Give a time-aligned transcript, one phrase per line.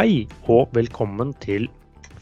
[0.00, 1.66] Hei og velkommen til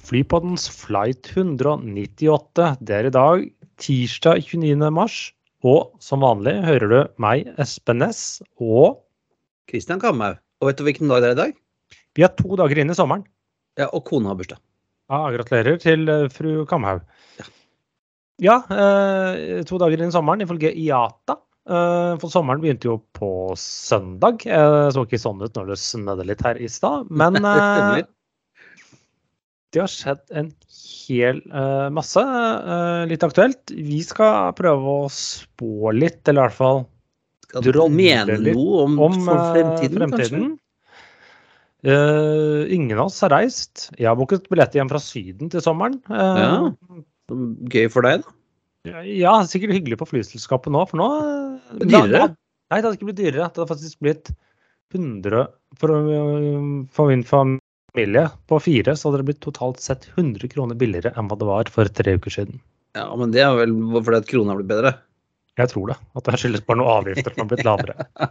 [0.03, 2.65] Flypoddens flight 198.
[2.83, 3.45] Det er i dag
[3.79, 4.89] tirsdag 29.
[4.91, 5.19] mars,
[5.63, 8.99] og som vanlig hører du meg, Espen Næss, og
[9.71, 10.41] Kristian Kamhaug.
[10.59, 11.55] Og vet du hvilken dag det er i dag?
[12.19, 13.23] vi er to dager inn i sommeren.
[13.79, 14.59] Ja, Og kona har bursdag.
[15.07, 17.07] Ja, gratulerer til eh, fru Kamhaug.
[17.39, 17.47] Ja.
[18.43, 21.39] Ja, eh, to dager inn i sommeren ifølge IATA.
[21.69, 24.45] Eh, for sommeren begynte jo på søndag.
[24.49, 28.07] Eh, det så ikke sånn ut når det snødde litt her i stad, men eh,
[29.75, 31.43] det har skjedd en hel
[31.93, 32.23] masse.
[33.11, 33.69] litt aktuelt.
[33.69, 36.81] Vi skal prøve å spå litt, eller i hvert fall
[37.45, 40.49] Skal du mene noe om, om fremtiden, fremtiden.
[41.85, 43.91] uh, ingen av oss har reist.
[43.99, 46.01] Jeg har booket billett hjem fra Syden til sommeren.
[46.09, 46.73] Ja.
[47.69, 48.38] Gøy for deg, da.
[49.19, 52.29] Ja, sikkert hyggelig på flyselskapet nå, for nå eh, Dyrere?
[52.69, 53.47] Nei, det hadde ikke blitt dyrere.
[53.49, 54.31] Det hadde faktisk blitt
[54.95, 55.47] 100
[55.81, 60.77] For, øh, for min familie på fire, så hadde det blitt totalt sett 100 kroner
[60.81, 62.61] billigere enn hva det var for tre uker siden.
[62.97, 64.95] Ja, Men det er vel fordi at krona har blitt bedre.
[65.59, 65.97] Jeg tror det.
[66.17, 68.07] At det skyldes bare noen avgifter som har blitt lavere.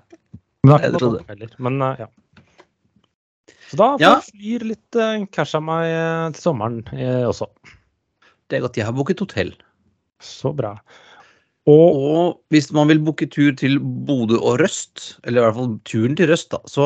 [0.67, 1.53] Men det er ikke noe heller.
[1.67, 2.07] Men øh, ja.
[3.67, 4.13] Så da får Ja.
[4.23, 5.89] flyr litt øh, cash av meg
[6.37, 6.81] til sommeren
[7.27, 7.49] også.
[8.47, 8.77] Det er godt.
[8.79, 9.51] Jeg har booket hotell.
[10.23, 10.75] Så bra.
[11.67, 15.73] Og Og hvis man vil booke tur til Bodø og Røst, eller i hvert fall
[15.83, 16.85] turen til Røst, da, så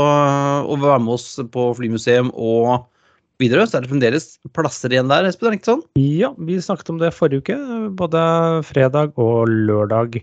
[0.65, 2.87] og være med oss på flymuseum og
[3.41, 5.83] videre, så er det fremdeles plasser igjen der, Espen, ikke sånn?
[6.01, 7.57] Ja, vi snakket om det forrige uke.
[7.97, 8.21] Både
[8.67, 10.21] fredag og lørdag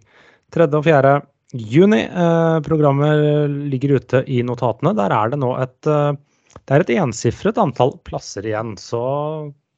[0.54, 0.68] 3.
[0.70, 1.14] og 4.
[1.54, 2.02] juni.
[2.06, 4.94] Eh, programmet ligger ute i notatene.
[4.98, 6.12] Der er det nå et, eh,
[6.58, 8.76] det er et ensifret antall plasser igjen.
[8.78, 9.02] Så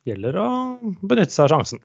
[0.09, 0.51] gjelder å
[1.05, 1.85] benytte seg av sjansen.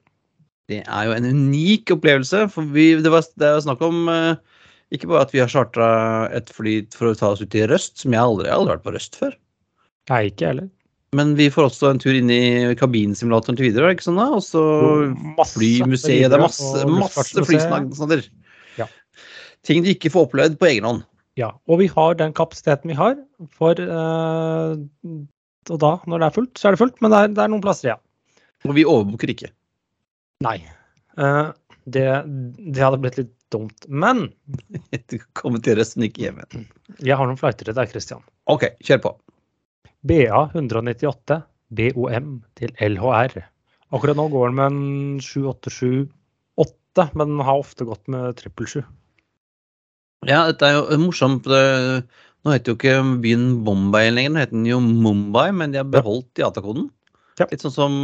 [0.70, 2.46] Det er jo en unik opplevelse.
[2.52, 4.62] For vi, det, var, det er snakk om eh,
[4.94, 5.88] ikke bare at vi har chartra
[6.34, 8.86] et fly for å ta oss ut til Røst, som jeg aldri, jeg har vært
[8.86, 9.36] på Røst før.
[10.10, 10.70] Nei, ikke heller.
[11.16, 14.26] Men vi får også en tur inn i kabinsimulatoren til Widerøe, ikke sånn da?
[14.36, 14.62] Og så
[15.54, 16.26] flymuseet.
[16.28, 18.28] Det er masse, masse luftfartsmuseet.
[18.76, 18.88] Ja.
[19.66, 21.04] Ting du ikke får opplevd på egen hånd.
[21.38, 23.16] Ja, og vi har den kapasiteten vi har.
[23.54, 24.74] For eh,
[25.70, 27.00] Og da, når det er fullt, så er det fullt.
[27.04, 27.96] Men det er, det er noen plasser ja.
[28.66, 29.52] Og vi overbooker ikke.
[30.44, 30.58] Nei.
[31.16, 31.52] Uh,
[31.88, 33.86] det, det hadde blitt litt dumt.
[33.88, 34.26] Men
[35.10, 36.66] Du kommer til resten ikke hjem igjen.
[37.00, 38.24] jeg har noen flighter til deg, Christian.
[38.50, 39.14] OK, kjør på.
[40.06, 41.40] BA 198
[41.76, 43.40] BOM til LHR.
[43.94, 48.84] Akkurat nå går den med en 7878, men den har ofte gått med 777.
[50.26, 51.46] Ja, dette er jo morsomt.
[51.46, 55.90] Nå heter jo ikke byen Bombay lenger, nå heter den jo Mumbai, men de har
[55.90, 56.88] beholdt IATA-koden.
[57.40, 57.48] Ja.
[57.50, 57.94] Litt sånn som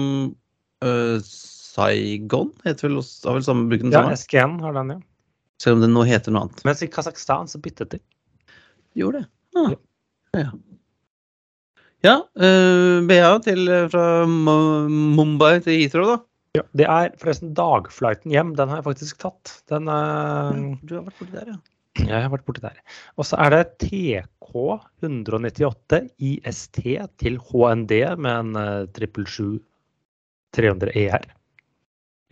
[0.84, 1.18] øh,
[1.72, 4.18] Saigon heter vel, også- har vel samme bruken den Ja, samme?
[4.20, 5.00] SKN har den, ja.
[5.62, 6.64] Selv om den nå heter noe annet.
[6.66, 8.00] Mens i Kasakhstan så byttet de.
[8.98, 9.28] Gjorde det.
[9.56, 9.72] Ah.
[10.34, 10.50] Ja.
[12.02, 16.22] Ja, øh, BA til, øh, fra Mumbai til Heathrow, da.
[16.58, 18.54] Ja, det er forresten dagflighten hjem.
[18.58, 19.62] Den har jeg faktisk tatt.
[19.70, 21.56] Den, eh, Du har vært borti der, ja.
[22.04, 22.76] jeg har vært borti der.
[23.16, 26.82] Og så er det TK 198 IST
[27.22, 29.60] til HND med en eh, 777
[30.52, 31.24] 300 ER.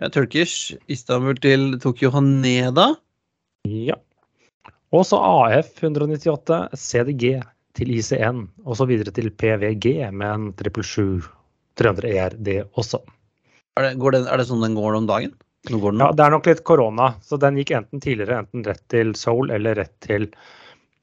[0.01, 0.11] Ja.
[0.13, 2.95] Turkish, Istanbul til Tokyo Haneda.
[3.69, 3.99] Ja.
[4.91, 7.37] Og så AF 198 CDG
[7.79, 11.29] til IC1, og så videre til PVG med en 777
[11.81, 13.01] 300 ER, det også.
[13.79, 15.37] Er det, går den, er det sånn den går om dagen?
[15.71, 18.83] Går den Ja, det er nok litt korona, så den gikk enten tidligere enten rett
[18.93, 20.27] til Seoul eller rett til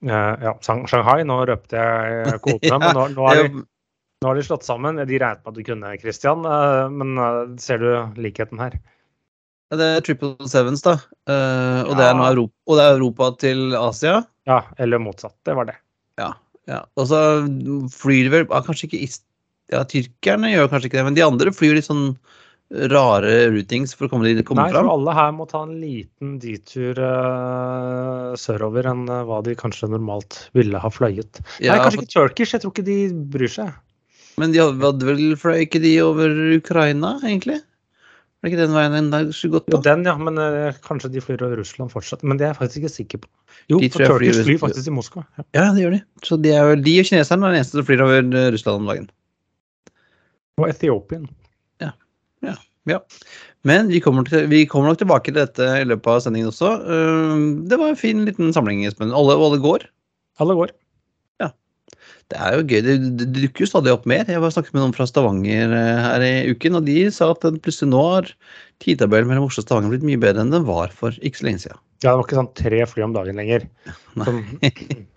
[0.06, 1.22] uh, ja, Shanghai.
[1.28, 3.66] Nå røpte jeg kvotene, men nå, nå, er de,
[4.22, 4.98] nå har de slått sammen.
[4.98, 7.90] De regnet med at du kunne, Christian, eh, men eh, ser du
[8.22, 8.80] likheten her?
[9.70, 10.98] Ja, Det er Triple Sevens, da.
[11.30, 14.18] Eh, og, det er nå Europa, og det er Europa til Asia.
[14.50, 15.36] Ja, eller motsatt.
[15.46, 15.78] Det var det.
[16.18, 16.32] Ja.
[16.72, 16.82] ja.
[16.98, 17.22] Og så
[17.94, 19.06] flyr de vel ja, Kanskje ikke
[19.68, 22.14] Ja, tyrkerne gjør kanskje ikke det, men de andre flyr litt sånn
[22.92, 25.76] rare routings for å komme, de, komme Nei, for Nei, alle her må ta en
[25.80, 31.44] liten detur uh, sørover enn uh, hva de kanskje normalt ville ha fløyet.
[31.60, 32.56] Ja, Nei, kanskje for- ikke Turkish.
[32.56, 32.98] Jeg tror ikke de
[33.36, 33.76] bryr seg.
[34.38, 37.58] Men de hadde, vel fløy ikke de over Ukraina, egentlig?
[38.38, 40.14] Var det ikke den veien en dag skulle gått Jo, den, ja.
[40.22, 42.22] Men uh, kanskje de flyr over Russland fortsatt.
[42.22, 43.32] Men det er jeg faktisk ikke sikker på.
[43.72, 45.24] Jo, De for Turkish flyr- faktisk til Moskva.
[45.40, 45.48] Ja.
[45.58, 46.02] Ja, det gjør de.
[46.28, 48.92] Så de, er de og kineserne er de eneste som flyr over eh, Russland om
[48.94, 49.10] dagen.
[50.62, 51.26] Og Etiopien.
[52.88, 53.02] Ja.
[53.68, 56.70] Men vi kommer, til, vi kommer nok tilbake til dette i løpet av sendingen også.
[56.86, 59.12] Uh, Det var en fin liten samling, Espen.
[59.12, 59.90] Alle, alle går.
[60.40, 60.72] Alle går.
[62.28, 62.80] Det er jo gøy.
[62.84, 64.28] Det, det dukker jo stadig opp mer.
[64.28, 67.46] Jeg var snakket med noen fra Stavanger eh, her i uken, og de sa at
[67.64, 68.32] plutselig nå har
[68.84, 71.64] tidtabellen mellom Oslo og Stavanger blitt mye bedre enn den var for ikke så lenge
[71.64, 71.80] siden.
[72.04, 73.70] Ja, det var ikke sånn tre fly om dagen lenger.
[74.18, 74.44] Som,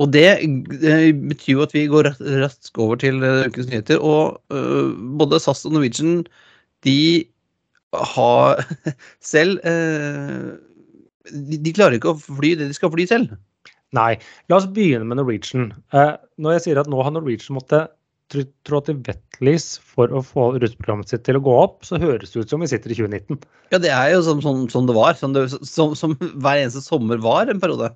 [0.00, 0.26] Og det
[0.82, 0.94] det
[1.28, 4.00] betyr jo at vi går ras- raskt over til eh, ukens nyheter.
[4.02, 6.22] Og uh, både SAS og Norwegian
[6.86, 7.26] de
[8.14, 8.62] har
[9.34, 10.54] selv uh,
[11.30, 13.36] de, de klarer ikke å fly det de skal fly selv.
[13.94, 14.14] Nei,
[14.50, 15.68] la oss begynne med Norwegian.
[15.94, 17.92] Eh, når jeg sier at nå har Norwegian måttet
[18.66, 22.42] trå til vettlys for å få ruteprogrammet sitt til å gå opp, så høres det
[22.42, 23.38] ut som vi sitter i 2019.
[23.74, 25.14] Ja, det er jo som, som, som det var.
[25.20, 27.92] Som, det, som, hver eneste sommer var en periode.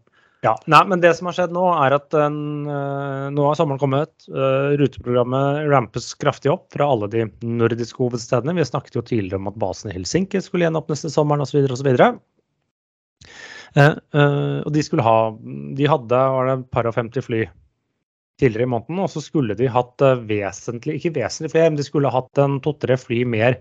[0.47, 2.39] Ja, nei, men det som har skjedd nå, er at den,
[2.71, 4.13] eh, nå har sommeren kommet.
[4.31, 8.55] eh, ruteprogrammet rampes kraftig opp fra alle de nordiske hovedstedene.
[8.55, 11.65] Vi snakket jo tidligere om at basen i Helsinki skulle gjenåpnes til sommeren osv.
[11.67, 11.91] osv.
[13.77, 15.19] Eh, eh, og de skulle ha
[15.77, 17.43] De hadde var det et par og 50 fly
[18.39, 21.87] tidligere i måneden, og så skulle de hatt eh, vesentlig, ikke vesentlig flere, men de
[21.87, 23.59] skulle hatt en to-tre fly mer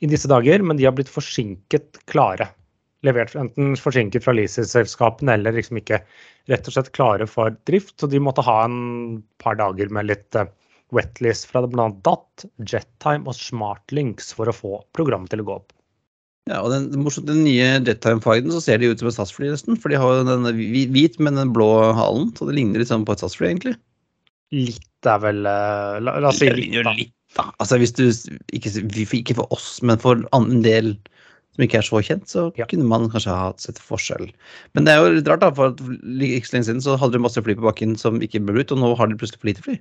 [0.00, 2.48] i disse dager, men de har blitt forsinket klare.
[3.06, 6.00] Levert enten forsinket fra leasingselskapene eller liksom ikke
[6.50, 7.94] rett og slett klare for drift.
[8.00, 10.38] Så de måtte ha en par dager med litt
[10.94, 11.90] wetlist fra bl.a.
[12.02, 15.77] DAT, Jettime og Smartlinks for å få programmet til å gå opp.
[16.48, 16.88] Ja, og den,
[17.28, 19.76] den nye Jettime-fighten så ser de ut som et SAS-fly nesten.
[19.76, 21.68] For de har jo den hvit med den blå
[21.98, 22.30] halen.
[22.38, 23.74] Så det ligner litt sånn på et SAS-fly, egentlig.
[24.56, 26.94] Litt er vel uh, la, la oss si litt, da.
[26.96, 27.50] litt, da.
[27.60, 28.06] Altså hvis du
[28.56, 28.72] ikke,
[29.20, 30.94] ikke for oss, men for en del
[31.52, 32.64] som ikke er så kjent, så Ja.
[32.70, 34.30] kunne man kanskje ha sett forskjell.
[34.78, 37.24] Men det er jo litt rart, da, for ikke så lenge siden så hadde de
[37.26, 39.66] masse fly på bakken som ikke ble brukt, og nå har de plutselig for lite
[39.66, 39.76] fly.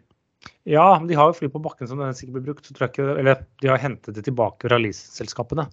[0.67, 2.71] Ja, de har jo fly på bakken som sikkert ikke blir brukt.
[2.71, 5.67] Ikke, eller de har hentet det tilbake fra leaseselskapene.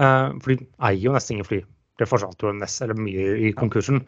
[0.00, 1.60] Uh, for de eier jo nesten ingen fly.
[2.00, 4.02] Det forsvant jo nest, eller mye i konkursen.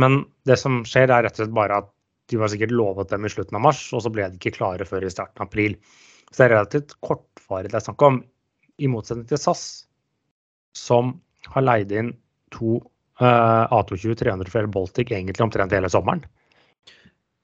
[0.00, 1.90] Men det som skjer, er rett og slett bare at
[2.32, 4.86] de var sikkert lovet dem i slutten av mars, og så ble de ikke klare
[4.88, 5.76] før i starten av april.
[6.30, 8.22] Så det er relativt kortvarig det er snakk om.
[8.80, 9.84] I motsetning til SAS,
[10.74, 11.12] som
[11.52, 12.14] har leid inn
[12.54, 12.78] to
[13.20, 16.24] uh, A220-300 fra Air Baltic egentlig omtrent hele sommeren.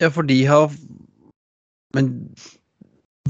[0.00, 0.72] Ja, for de har
[1.96, 2.10] Men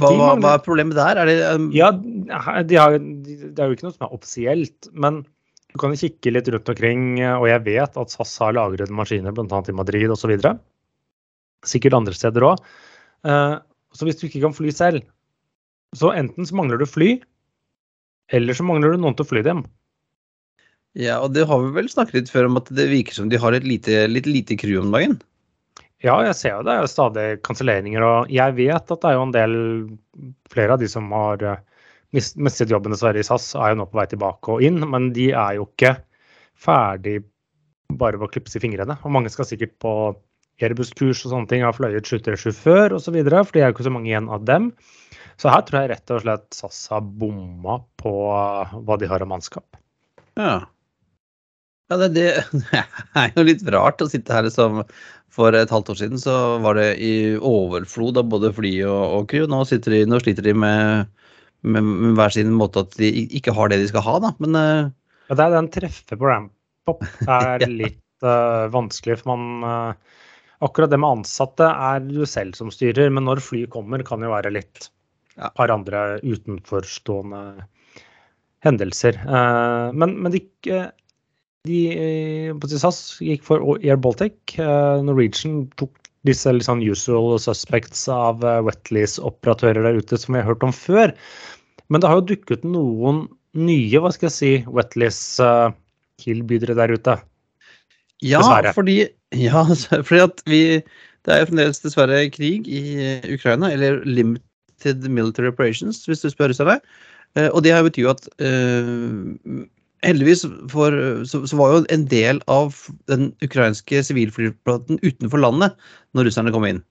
[0.01, 1.21] hva, hva, hva er problemet der?
[1.21, 4.91] Er det um, Ja, de har, de, det er jo ikke noe som er offisielt,
[4.93, 5.23] men
[5.71, 9.61] du kan kikke litt rundt omkring, og jeg vet at SAS har lagret maskiner bl.a.
[9.71, 10.33] i Madrid osv.
[11.69, 12.63] Sikkert andre steder òg.
[13.95, 15.05] Så hvis du ikke kan fly selv,
[15.95, 17.13] så enten så mangler du fly,
[18.35, 19.63] eller så mangler du noen til å fly dem.
[20.99, 23.39] Ja, og det har vi vel snakket litt før om at det virker som de
[23.39, 25.21] har et lite, litt lite crew om dagen.
[26.01, 29.25] Ja, jeg ser jo det er stadig kanselleringer, og jeg vet at det er jo
[29.27, 29.57] en del
[30.53, 31.61] flere av de som har eh,
[32.17, 35.31] mistet jobben dessverre i SAS, er jo nå på vei tilbake og inn, men de
[35.37, 35.99] er jo ikke
[36.61, 37.21] ferdig
[38.01, 38.97] bare ved å klipse i fingrene.
[39.05, 39.93] Og mange skal sikkert på
[40.61, 43.95] Airbus-kurs og sånne ting, har fløyet 737 før osv., for det er jo ikke så
[43.95, 44.71] mange igjen av dem.
[45.41, 49.25] Så her tror jeg rett og slett SAS har bomma på eh, hva de har
[49.25, 49.81] av mannskap.
[50.41, 50.59] Ja.
[51.91, 52.27] Ja, det, det
[53.19, 54.85] er jo litt rart å sitte her som
[55.41, 59.31] For et halvt år siden så var det i overflod av både fly og, og
[59.31, 59.47] crew.
[59.49, 61.09] Nå, de, nå sliter de med,
[61.65, 63.09] med, med hver sin måte at de
[63.39, 64.35] ikke har det de skal ha, da.
[64.43, 64.91] Men uh...
[65.31, 69.23] Ja, det er den treffet på ramp-up er litt uh, vanskelig.
[69.23, 70.17] For man uh,
[70.61, 74.29] Akkurat det med ansatte er du selv som styrer, men når fly kommer, kan jo
[74.29, 74.91] være litt
[75.41, 77.41] et par andre utenforstående
[78.67, 79.17] hendelser.
[79.97, 80.43] Men, men de,
[81.69, 84.35] de eh, på SAS gikk for Air Baltic.
[84.57, 85.93] Eh, Norwegian tok
[86.29, 91.09] disse sånn usual suspects av uh, wetlease-operatører der ute som vi har hørt om før.
[91.89, 93.17] Men det har jo dukket noen
[93.57, 97.15] nye, hva skal jeg si, wetlease-tilbydere der ute.
[98.21, 98.73] ja, Dessverre.
[98.77, 98.99] fordi
[99.33, 99.65] Ja,
[100.09, 100.83] fordi at vi
[101.25, 102.81] Det er jo fremdeles dessverre krig i
[103.33, 106.81] Ukraina, eller limited military operations, hvis du spør russerne.
[107.37, 107.51] det.
[107.53, 109.13] Og det har betyr jo at eh,
[110.07, 110.95] heldigvis for,
[111.29, 112.77] så, så var jo en del av
[113.11, 115.77] den ukrainske sivilflyplaten utenfor landet
[116.17, 116.83] når russerne kom inn.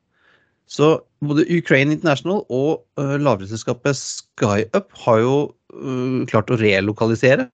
[0.69, 7.47] Så både Ukraine International og uh, lavprisselskapet SkyUp har jo uh, klart å relokalisere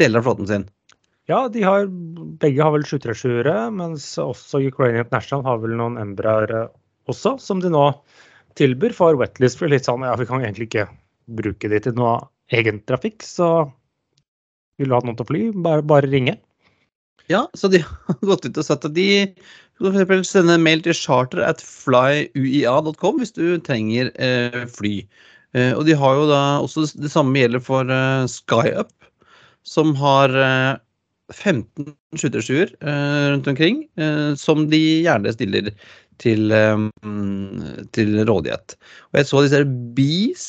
[0.00, 0.64] deler av flåten sin.
[1.30, 1.86] Ja, de har,
[2.42, 6.50] begge har vel 737-ere, mens også Ukraine International har vel noen Embraer
[7.08, 7.86] også, som de nå
[8.58, 9.60] tilbyr for wetlist.
[9.60, 10.88] For litt sånn, ja, vi kan egentlig ikke
[11.38, 12.18] bruke de til noe
[12.52, 13.70] egen trafikk, så
[14.78, 16.36] vil du ha noen til å fly, bare, bare ringe.
[17.32, 19.80] Ja, så de har gått ut og sagt at de f.eks.
[19.80, 24.98] for eksempel sende en mail til charter at flyuia.com hvis du trenger eh, fly.
[25.56, 28.92] Eh, og de har jo da også det samme gjelder for eh, SkyUp,
[29.64, 30.72] som har eh,
[31.32, 31.88] 15
[32.20, 35.72] skyttersjuer eh, rundt omkring, eh, som de gjerne stiller
[36.22, 36.76] til, eh,
[37.96, 38.76] til rådighet.
[39.10, 39.62] Og jeg så disse
[39.96, 40.44] Bees,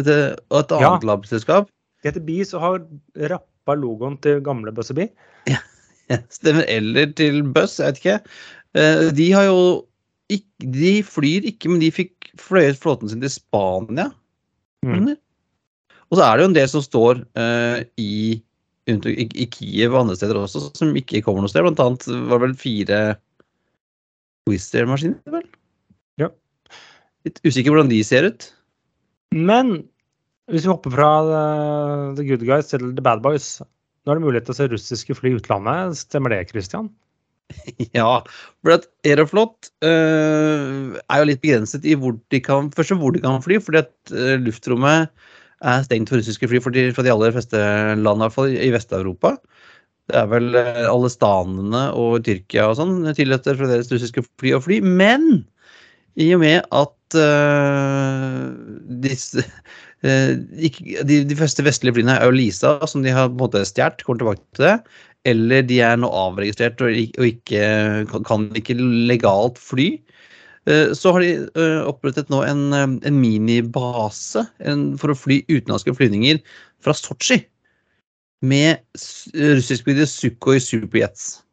[0.00, 0.18] dette,
[0.50, 0.90] og et Ja.
[0.90, 1.71] annet labselskap.
[2.02, 2.80] De heter Bees og har
[3.30, 5.08] rappa logoen til gamle Busseby.
[6.34, 6.66] Stemmer.
[6.68, 8.18] Eller til Buzz, jeg vet ikke.
[8.78, 9.58] Eh, De har jo
[10.32, 14.10] ikke, De flyr ikke, men de fikk fløyet flåten sin til Spania.
[14.86, 15.12] Mm.
[16.10, 18.14] Og så er det jo en del som står eh, i,
[18.90, 21.64] i, i Kiev og andre steder også, som ikke kommer noe sted.
[21.64, 23.02] Blant annet var det vel fire
[24.50, 25.46] Wizz Air-maskiner, vel?
[26.20, 26.32] Ja.
[27.28, 28.48] Litt usikker hvordan de ser ut.
[29.32, 29.84] Men
[30.52, 33.56] hvis vi hopper fra eh, The Good Guys til The Bad Boys
[34.02, 35.94] Nå er det mulighet til å se russiske fly i utlandet.
[36.00, 36.90] Stemmer det, Christian?
[37.94, 38.22] Ja,
[38.64, 43.22] for at Aeroflot uh, er jo litt begrenset i hvor de kan, først hvor de
[43.22, 45.12] kan fly, fordi at eh, luftrommet
[45.62, 47.60] er stengt for russiske fly for de, for de aller fleste
[48.00, 49.36] land, i hvert fall i Vest-Europa.
[50.10, 54.80] Det er vel alle stanene og Tyrkia og sånn tillater fremdeles russiske fly å fly.
[54.82, 55.44] Men
[56.18, 57.20] i og med at
[59.06, 59.46] disse
[60.02, 64.02] de, de første vestlige flyene er jo Lisa, som de har på en måte stjålet,
[64.06, 64.76] kommer tilbake til det.
[65.30, 67.62] Eller de er nå avregistrert og, og ikke,
[68.26, 68.74] kan- ikke
[69.06, 69.92] legalt fly.
[70.66, 75.40] Eh, Så har de eh, opprettet nå en, eh, en minibase en, for å fly
[75.46, 76.42] utenlandske flyvninger
[76.82, 77.44] fra Sotsji.
[78.42, 78.80] Med
[79.38, 81.44] russiskbygde Sukhoi Superjets.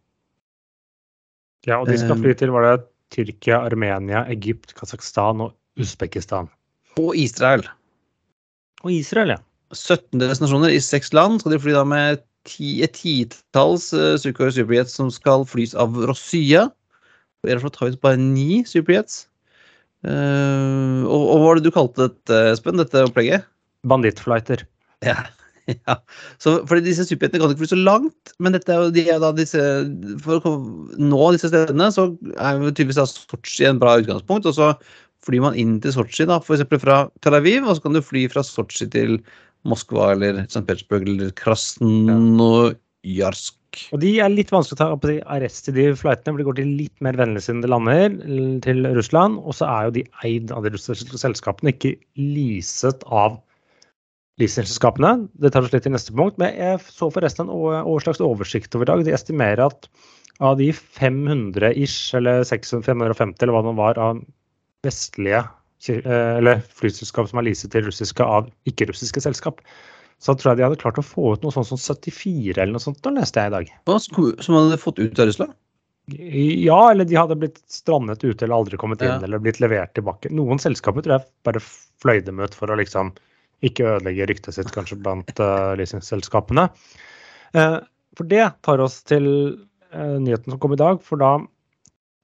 [1.68, 2.24] Ja, og de skal Eh.
[2.24, 6.50] fly til var det Tyrkia, Armenia, Egypt, Kasakhstan og Usbekistan.
[6.98, 7.62] Og Israel.
[8.86, 9.40] Og Israel, ja.
[9.76, 14.50] 17 destinasjoner i seks land skal de fly da med ti, et titalls uh, Sukhoi
[14.56, 16.68] Superjets som skal flys av Rossya.
[17.40, 19.26] Og Aeroflot har vi bare ni Superjets.
[20.08, 23.46] Uh, og, og hva var det du kalte dette, Espen, dette opplegget?
[23.88, 24.64] Bandittflighter.
[25.06, 25.20] Ja.
[25.88, 26.00] ja.
[26.42, 29.22] Så, fordi disse superjetene kan ikke fly så langt, men dette er jo, de er
[29.22, 29.62] da disse,
[30.24, 30.56] for å
[30.98, 32.10] nå disse stedene, så
[32.40, 34.50] er jo tydeligvis Sotsji en bra utgangspunkt.
[34.50, 34.74] Og så
[35.26, 36.64] flyr man inn til Sotsji, da, f.eks.
[36.82, 39.12] fra Tel Aviv, og så kan du fly fra Sotsji til
[39.68, 40.66] Moskva eller St.
[40.68, 43.56] Petersburg eller Krasnojarsk.
[43.94, 46.48] Og de er litt vanskelig å ta opp i arrest i de flightene, for de
[46.48, 48.08] går til litt mer vennligsinnede lander,
[48.66, 49.34] til Russland.
[49.44, 53.32] Og så er jo de eid av de russiske selskapene, ikke leaset av
[54.42, 55.12] leasingselskapene.
[55.44, 56.40] Det tar oss litt til neste punkt.
[56.42, 59.06] Men jeg så forresten en slags oversikt over i dag.
[59.06, 59.90] De estimerer at
[60.40, 64.22] av de 500 ish, eller 600, 550, eller hva det var, av
[64.86, 65.44] vestlige
[65.90, 69.64] eh, eller flyselskap som er leaset til russiske av ikke-russiske selskap,
[70.20, 72.84] så tror jeg de hadde klart å få ut noe sånt som 74 eller noe
[72.84, 73.74] sånt, da leste jeg i dag.
[74.44, 75.56] Som hadde fått ut av Russland?
[76.10, 79.22] Ja, eller de hadde blitt strandet ute eller aldri kommet inn Ja.
[79.24, 80.32] eller blitt levert tilbake.
[80.34, 81.62] Noen selskaper tror jeg bare
[82.02, 83.14] fløy dem ut for å liksom
[83.62, 86.70] ikke ødelegge ryktet sitt kanskje blant uh, leasingselskapene.
[87.54, 87.80] Uh,
[88.18, 89.28] for det tar oss til
[89.94, 91.36] uh, nyheten som kom i dag, for da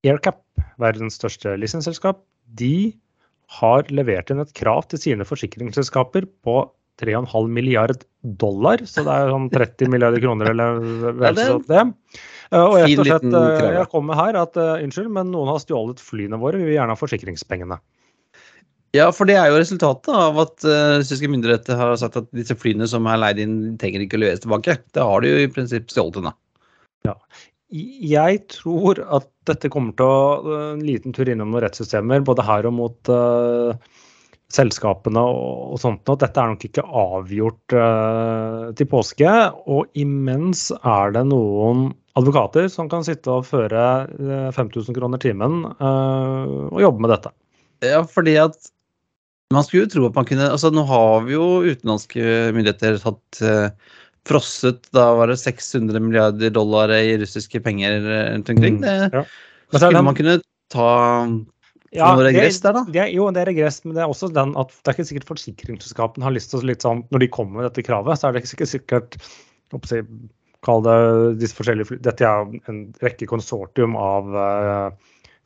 [0.05, 0.41] AirCap,
[0.81, 2.23] verdens største leasingselskap,
[2.59, 2.93] de
[3.59, 6.57] har levert inn et krav til sine forsikringsselskaper på
[7.01, 8.05] 3,5 milliard
[8.39, 11.83] dollar, så det er sånn 30 milliarder kroner eller vel Ja, det så det.
[12.53, 13.73] Eh, Og rett og slett, eh, ja.
[13.81, 16.95] jeg kommer her at eh, unnskyld, men noen har stjålet flyene våre, vi vil gjerne
[16.95, 17.79] ha forsikringspengene.
[18.95, 22.55] Ja, for det er jo resultatet av at uh, russiske myndigheter har sagt at disse
[22.55, 24.77] flyene som er leid inn, trenger ikke å leveres tilbake.
[24.95, 26.31] Det har de jo i prinsipp stjålet unna.
[27.75, 32.67] Jeg tror at dette kommer til å en liten tur innom noen rettssystemer, både her
[32.69, 33.75] og mot uh,
[34.53, 36.03] selskapene og, og sånt.
[36.07, 36.19] noe.
[36.21, 39.33] dette er nok ikke avgjort uh, til påske.
[39.67, 45.65] Og imens er det noen advokater som kan sitte og føre eh, 5000 kroner timen
[45.81, 47.31] uh, og jobbe med dette.
[47.83, 48.71] Ja, fordi at
[49.53, 53.41] man skulle jo tro at man kunne Altså, nå har vi jo utenlandske myndigheter tatt
[53.45, 53.67] eh,
[54.25, 58.79] frosset da var det 600 milliarder dollar i russiske penger eh, rundt omkring.
[58.81, 59.25] Det Ja.
[59.75, 60.39] Skulle man kunne
[60.71, 60.89] ta
[61.95, 62.83] Ja, noe det- regress der, da?
[62.91, 65.29] Det jo, det er regress, men det er også den at det er ikke sikkert
[65.29, 68.33] forsikringsselskapene har lyst til å litt sånn Når de kommer med dette kravet, så er
[68.33, 69.15] det ikke sikkert
[69.71, 70.05] jeg,
[70.65, 74.89] Kall det disse forskjellige Dette er en rekke konsortium av uh,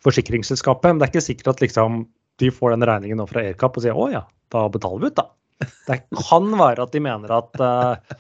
[0.06, 2.06] forsikringsselskapet, men det er ikke sikkert at liksom
[2.40, 4.22] de får den regningen nå fra Aircap og sier å ja,
[4.54, 5.26] da betaler vi ut, da.
[5.90, 8.16] Det kan være at de mener at, eh,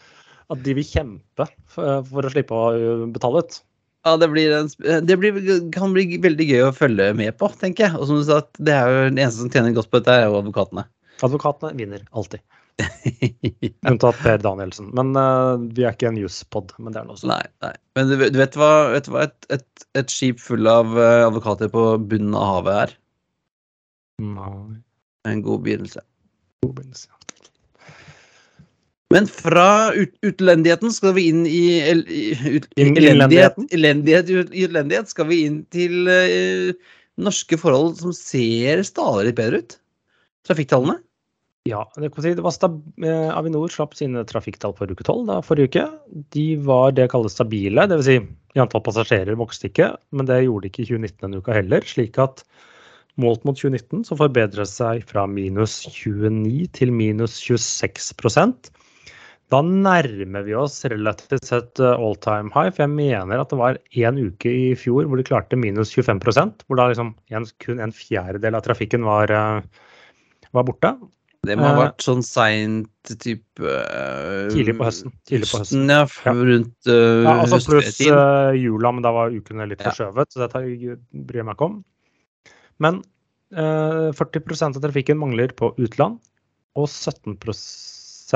[0.54, 3.60] at de vil kjempe for, for å slippe å eh, betale ut.
[4.08, 4.70] Ja, det, blir en,
[5.06, 5.36] det blir,
[5.76, 7.98] kan bli veldig gøy å følge med på, tenker jeg.
[8.00, 10.30] Og som du sa, det er jo den eneste som tjener godt på dette, er
[10.30, 10.86] jo advokatene.
[11.28, 12.40] Advokatene vinner alltid.
[13.92, 14.88] Unntatt Per Danielsen.
[14.96, 17.34] Men uh, vi er ikke en juspod, men det er noe sånt.
[17.34, 17.74] Nei, nei.
[18.00, 21.26] Men du, vet- du vet hva, vet hva et, et, et skip full av eh,
[21.28, 22.96] advokater på bunnen av havet er?
[24.24, 24.80] Nei.
[25.28, 26.06] En god begynnelse.
[26.64, 27.12] god begynnelse.
[29.14, 32.04] Men fra ut, utlendigheten skal vi inn i, el,
[32.46, 35.10] ut, elendighet, elendighet ut- i utlendighet.
[35.10, 36.74] Skal vi inn til uh,
[37.18, 39.80] norske forhold som ser stadig litt bedre ut?
[40.46, 41.00] Trafikktallene?
[41.68, 45.26] Ja, det, kan si, det var stab eh, Avinor slapp sine trafikktall for uke 12
[45.28, 45.84] da, forrige uke.
[46.34, 48.08] De var det kalles stabile, dvs.
[48.08, 48.16] Si,
[48.56, 51.86] i antall passasjerer vokste ikke, men det gjorde de ikke i 2019 denne uka heller.
[51.86, 52.46] slik at
[53.20, 58.14] målt mot 2019 så forbedret seg fra minus 29 til minus 26
[59.50, 63.58] Da nærmer vi oss relativt sett eh, all time high, for jeg mener at det
[63.58, 66.22] var én uke i fjor hvor de klarte minus 25
[66.68, 69.88] hvor da liksom en, kun en fjerdedel av trafikken var, eh,
[70.54, 70.94] var borte.
[71.48, 75.14] Det må ha Eh, vært sånn seint type uh, Tidlig på høsten.
[75.26, 75.86] Tidlig på høsten.
[75.90, 76.34] Ja, Ja.
[76.36, 79.90] rundt uh, Ja, altså pluss eh, jula, men da var ukene litt Ja.
[79.90, 80.62] forskjøvet, så dette
[81.26, 81.78] bryr jeg meg ikke om.
[82.78, 83.02] Men
[83.56, 86.20] uh, 40% av trafikken mangler på utland,
[86.76, 87.40] og 17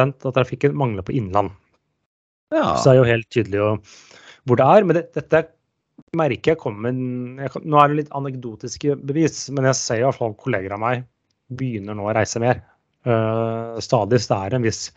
[0.02, 1.54] av trafikken mangler på innland.
[2.54, 2.76] ja.
[2.78, 3.62] Så det er jo helt tydelig
[4.44, 4.88] hvor det er.
[4.88, 5.44] Men det, dette
[6.18, 10.20] merker jeg kommer jeg, Nå er det litt anekdotiske bevis, men jeg ser i hvert
[10.20, 11.04] fall kolleger av meg
[11.54, 12.62] begynner nå å reise mer.
[13.04, 14.22] Uh, stadig.
[14.24, 14.88] Så det er en viss,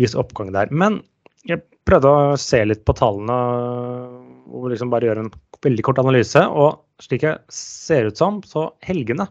[0.00, 0.72] viss oppgang der.
[0.72, 1.00] Men
[1.48, 3.36] jeg prøvde å se litt på tallene
[4.50, 5.32] og liksom bare gjøre en
[5.64, 6.42] veldig kort analyse.
[6.42, 9.28] Og slik jeg ser ut som, så helgene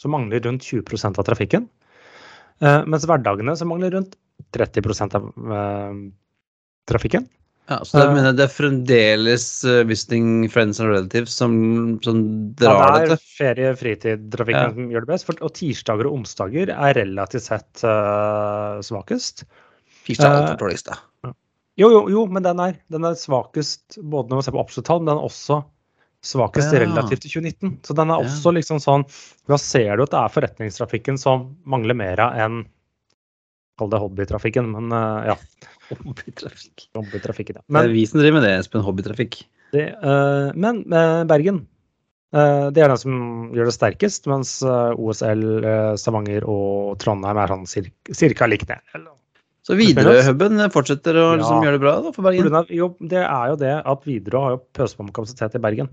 [0.00, 1.68] så mangler rundt 20% av trafikken.
[2.60, 4.16] Uh, mens hverdagene så mangler rundt
[4.56, 5.94] 30% av uh,
[6.90, 7.28] trafikken.
[7.70, 11.54] ja, så det, uh, mener jeg det er fremdeles uh, visiting friends and relatives som,
[12.02, 12.22] som
[12.58, 13.22] drar ja, det er dette.
[13.38, 14.74] ferie-fritid-trafikken Ja.
[14.74, 15.28] som gjør det best.
[15.28, 19.44] For, og tirsdager og onsdager er relativt sett uh, svakest.
[20.06, 20.98] Tirsdag er altfor dårligst, da.
[21.78, 24.86] Jo, jo, jo, men den er, den er svakest både når man ser på absolutt
[24.90, 25.60] tall, men den er også
[26.26, 26.82] svakest Ja.
[26.82, 27.78] relativt til 2019.
[27.86, 28.26] Så den er Ja.
[28.26, 29.06] også liksom sånn
[29.48, 32.58] Da ser du at det er forretningstrafikken som mangler mer av enn
[33.80, 35.36] Kall det hobbytrafikken, men eh, ja.
[35.90, 36.86] Hobbytrafikk.
[36.98, 37.64] Hobbytrafikken, ja.
[37.64, 38.84] Det er Men, vi som driver med det, Espen.
[38.86, 39.40] Hobbytrafikk.
[39.74, 41.64] det, eh, men eh, Bergen
[42.30, 43.14] det er den som
[43.56, 45.40] gjør det sterkest, mens OSL,
[45.98, 48.76] Stavanger og Trondheim er sånn cirka, cirka det.
[49.66, 51.64] Så Widerøe-huben fortsetter å liksom Ja.
[51.66, 52.54] gjøre det bra da, for Bergen.
[52.54, 55.62] av, jo, det er jo det at Widerøe har jo pøst på med kapasitet i
[55.66, 55.90] Bergen.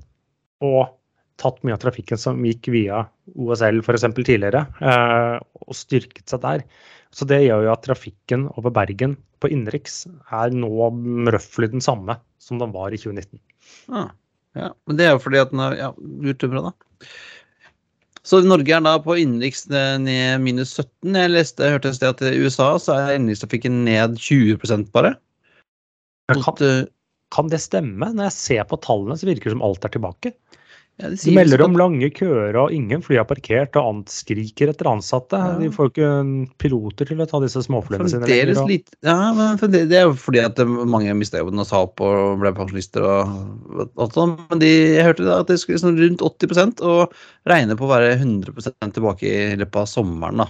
[0.62, 0.94] Og
[1.42, 3.02] tatt mye av trafikken som gikk via
[3.36, 4.06] OSL f.eks.
[4.14, 6.64] tidligere, og styrket seg der.
[7.18, 10.04] Så det gjør jo at trafikken over Bergen på innenriks
[10.34, 10.70] er nå
[11.34, 13.42] røftlig den samme som den var i 2019.
[13.90, 14.12] Ah,
[14.58, 14.70] ja.
[14.86, 17.10] Men det er jo fordi at den har ja, bra, da.
[18.28, 21.16] Så Norge er da på innenriks ned ned minus 17.
[21.16, 24.60] Jeg leste, jeg hørte et sted at i USA så er innenrikstrafikken ned 20
[24.92, 25.16] bare.
[26.28, 26.90] Kan, eh,
[27.32, 28.12] kan det stemme?
[28.12, 30.34] Når jeg ser på tallene, så virker det som alt er tilbake.
[30.98, 34.72] Ja, de De melder om lange køer, og ingen fly er parkert, og annet skriker
[34.72, 35.38] etter ansatte.
[35.38, 35.60] Ja.
[35.62, 36.10] De får ikke
[36.58, 38.58] piloter til å ta disse småflyene sine lenger.
[38.64, 41.84] og- lite Ja, men fremdeles, det er jo fordi at mange mista jobben og sa
[41.84, 44.42] opp og ble pensjonister og alt sånt.
[44.50, 47.14] Men de, jeg hørte da at det skulle sånn rundt 80% og
[47.46, 50.50] regner på å være 100% tilbake i løpet av sommeren, da.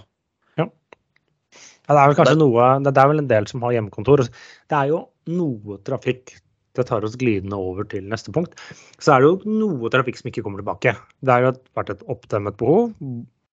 [1.87, 4.27] Ja, det er vel kanskje noe, det det er vel en del som har hjemmekontor.
[4.27, 6.33] Det er jo noe trafikk
[6.77, 8.53] Det tar oss glidende over til neste punkt.
[9.01, 10.93] Så er det jo noe trafikk som ikke kommer tilbake.
[11.25, 12.93] Det har jo vært et oppdemmet behov,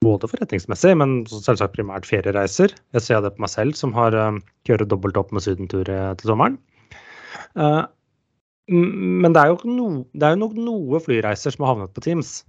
[0.05, 2.73] både forretningsmessig, men selvsagt primært feriereiser.
[2.95, 6.11] Jeg ser det på meg selv, som har kjørt kjører dobbelt opp med sydentur eh,
[6.19, 6.59] til sommeren.
[7.59, 7.81] Eh,
[8.69, 12.39] men det er, jo no, det er nok noe flyreiser som har havnet på Teams.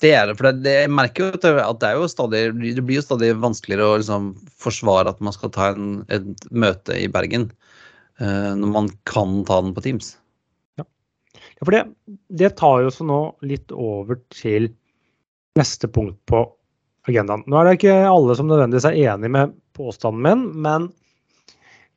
[0.00, 3.04] Det er det, for det, jeg merker jo at det, jo stadig Det blir jo
[3.06, 4.26] stadig vanskeligere å liksom
[4.60, 7.75] forsvare at man skal ta en, et møte i Bergen eh,
[8.20, 10.14] når man kan ta den på Teams.
[10.80, 10.84] Ja,
[11.64, 11.82] for det,
[12.32, 14.70] det tar jo så nå litt over til
[15.56, 16.42] neste punkt på
[17.08, 17.44] agendaen.
[17.48, 20.88] Nå er det ikke alle som nødvendigvis er enig med påstanden min, men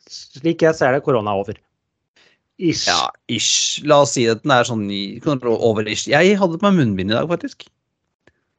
[0.10, 1.60] slik jeg ser det, korona er over.
[2.60, 2.88] Ish.
[2.90, 3.80] Ja, ish.
[3.88, 4.88] La oss si at den er sånn
[5.48, 6.10] over ish.
[6.12, 7.70] Jeg hadde på meg munnbind i dag, faktisk.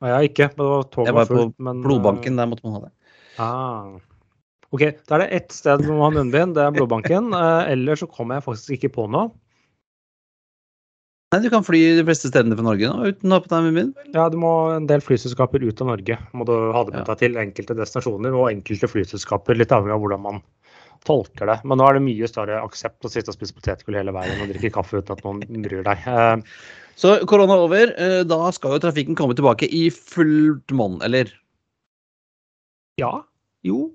[0.01, 2.65] Nei, jeg ikke, men det var toget Jeg var på fullt, men, Blodbanken, der måtte
[2.65, 2.93] man ha det.
[3.37, 3.99] eh, Ah.
[4.71, 7.33] Ok, da er det ett sted hvor man må ha munnbind, det er blodbanken.
[7.35, 9.33] Eh, ellers så kommer jeg faktisk ikke på noe.
[11.31, 13.67] Nei, du kan fly de fleste stedene fra Norge nå uten å ha på deg
[13.69, 13.99] munnbind.
[14.17, 16.17] Ja, du må en del flyselskaper ut av Norge.
[16.35, 20.03] Må du ha det med deg til enkelte destinasjoner og enkelte flyselskaper, litt avhengig av
[20.03, 20.41] hvordan man
[21.07, 21.59] tolker det.
[21.65, 24.51] Men nå er det mye større aksept å sitte og spise potetgull hele veien og
[24.51, 26.03] drikke kaffe uten at noen bryr deg.
[26.11, 26.43] Eh,
[27.01, 27.95] Så korona er over.
[27.97, 31.31] eh, Da skal jo trafikken komme tilbake i fullt monn, eller?
[33.01, 33.23] ja,
[33.65, 33.95] jo,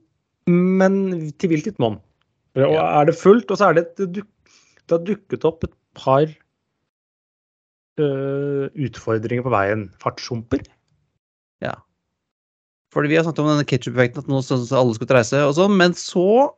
[0.52, 0.94] men
[1.42, 2.00] til hvilket monn?
[2.56, 6.26] Og er det fullt, og så er det et Det har dukket opp et par
[8.00, 9.90] eh, utfordringer på veien.
[10.04, 10.62] Fartshumper.
[12.96, 15.74] Fordi vi har snakket om denne ketsjup-effekten, at nå synes alle skulle reise og sånn,
[15.76, 16.54] men så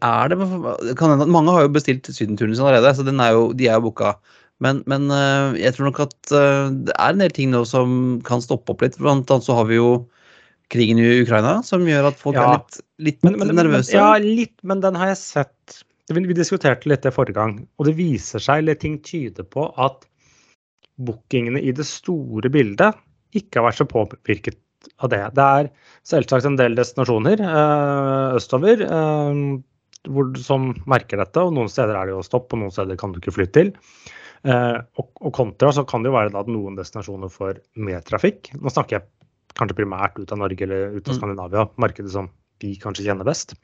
[0.00, 0.38] er det
[0.98, 3.90] kan Mange har jo bestilt sydenturen sin allerede, så den er jo, de er jo
[3.90, 4.14] booka.
[4.64, 7.92] Men, men eh, jeg tror nok at eh, det er en del ting nå som
[8.24, 8.96] kan stoppe opp litt.
[9.00, 9.92] Blant annet så har vi jo
[10.70, 12.46] krigen i Ukraina, som gjør at folk Ja.
[12.46, 13.94] er litt, litt Men, men, nervøse.
[13.94, 15.80] ja, litt, men den har jeg sett
[16.10, 20.06] vi, diskuterte litt det forrige gang, og det viser seg, eller ting tyder på, at
[20.98, 22.98] bookingene i det store bildet
[23.38, 24.58] ikke har vært så påvirket
[24.98, 25.22] av det.
[25.36, 25.70] Det er
[26.08, 29.60] selvsagt en del destinasjoner øh, østover øh,
[30.08, 33.12] hvor, som merker dette, og noen steder er det jo stopp, og noen steder kan
[33.12, 33.74] du ikke fly til.
[34.40, 38.48] Uh, og, og, kontra så kan det jo være da noen destinasjoner får mer trafikk.
[38.56, 39.08] Nå snakker jeg
[39.60, 41.18] kanskje primært ut av Norge eller ut av mm.
[41.18, 43.54] Skandinavia, markedet som vi kanskje kjenner best.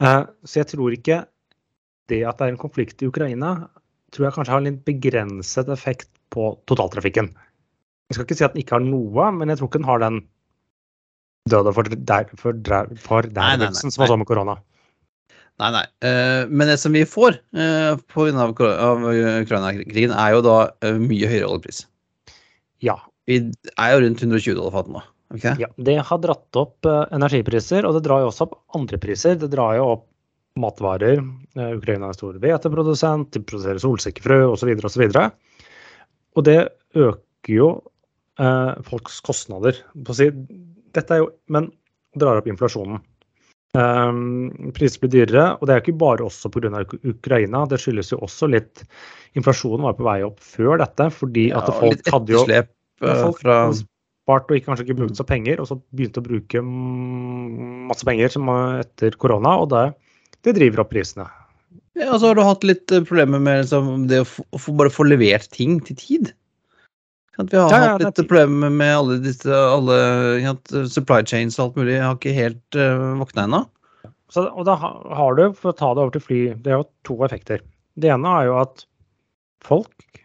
[0.00, 1.22] Uh, så jeg tror ikke
[2.10, 3.54] det at det er en konflikt i Ukraina,
[4.12, 7.30] tror jeg kanskje har en litt begrenset effekt på totaltrafikken.
[8.10, 10.02] Jeg skal ikke si at den ikke har noe, men jeg tror ikke den har
[10.02, 10.18] den
[11.50, 12.28] døde for, der,
[13.00, 14.58] for, som var sånn med korona.
[15.60, 15.84] Nei, nei.
[16.04, 18.48] Uh, men det som vi får uh, pga.
[18.50, 20.58] Ukraina-krigen, er jo da
[20.98, 21.84] mye høyere oljepris.
[22.82, 22.98] Ja.
[23.30, 23.38] Vi
[23.78, 25.02] er jo rundt 120 dollar fatet nå.
[25.32, 25.54] Okay?
[25.64, 29.38] Ja, Det har dratt opp uh, energipriser, og det drar jo også opp andre priser.
[29.40, 30.08] Det drar jo opp
[30.60, 31.22] matvarer.
[31.56, 34.68] Ukraina er stor hveteprodusent, de produserer solsikkefrø osv.
[34.84, 35.04] osv.
[35.08, 35.54] Og,
[36.36, 36.58] og det
[36.92, 37.68] øker jo
[38.84, 39.78] folks kostnader.
[39.96, 41.70] Dette er jo, men
[42.20, 43.00] drar opp inflasjonen.
[43.72, 46.82] Um, priser blir dyrere, og det er ikke bare også pga.
[47.08, 47.64] Ukraina.
[47.70, 48.84] Det skyldes jo også litt
[49.32, 52.42] Inflasjonen var på vei opp før dette, fordi ja, at folk hadde jo
[53.00, 53.54] folk fra...
[54.22, 56.62] spart og ikke, kanskje ikke brukt så penger, og så begynte å bruke
[57.90, 58.34] masse penger
[58.80, 59.86] etter korona, og det,
[60.46, 61.26] det driver opp prisene.
[61.98, 64.76] Ja, og så har du hatt litt eh, problemer med liksom, det å, få, å
[64.78, 66.30] bare få levert ting til tid.
[67.36, 69.96] Vi har ja, hatt litt problemer med alle disse alle,
[70.92, 71.94] supply chains og alt mulig.
[71.96, 73.62] Jeg har ikke helt uh, våkna ennå.
[74.42, 77.16] Og da har du, for å ta det over til fly, det er jo to
[77.24, 77.64] effekter.
[78.00, 78.84] Det ene er jo at
[79.64, 80.20] folk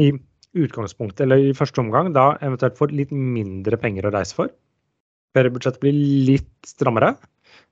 [0.00, 0.10] i
[0.56, 4.52] utgangspunktet, eller i første omgang, da eventuelt får litt mindre penger å reise for.
[5.36, 5.96] Feriebudsjettet blir
[6.30, 7.14] litt strammere.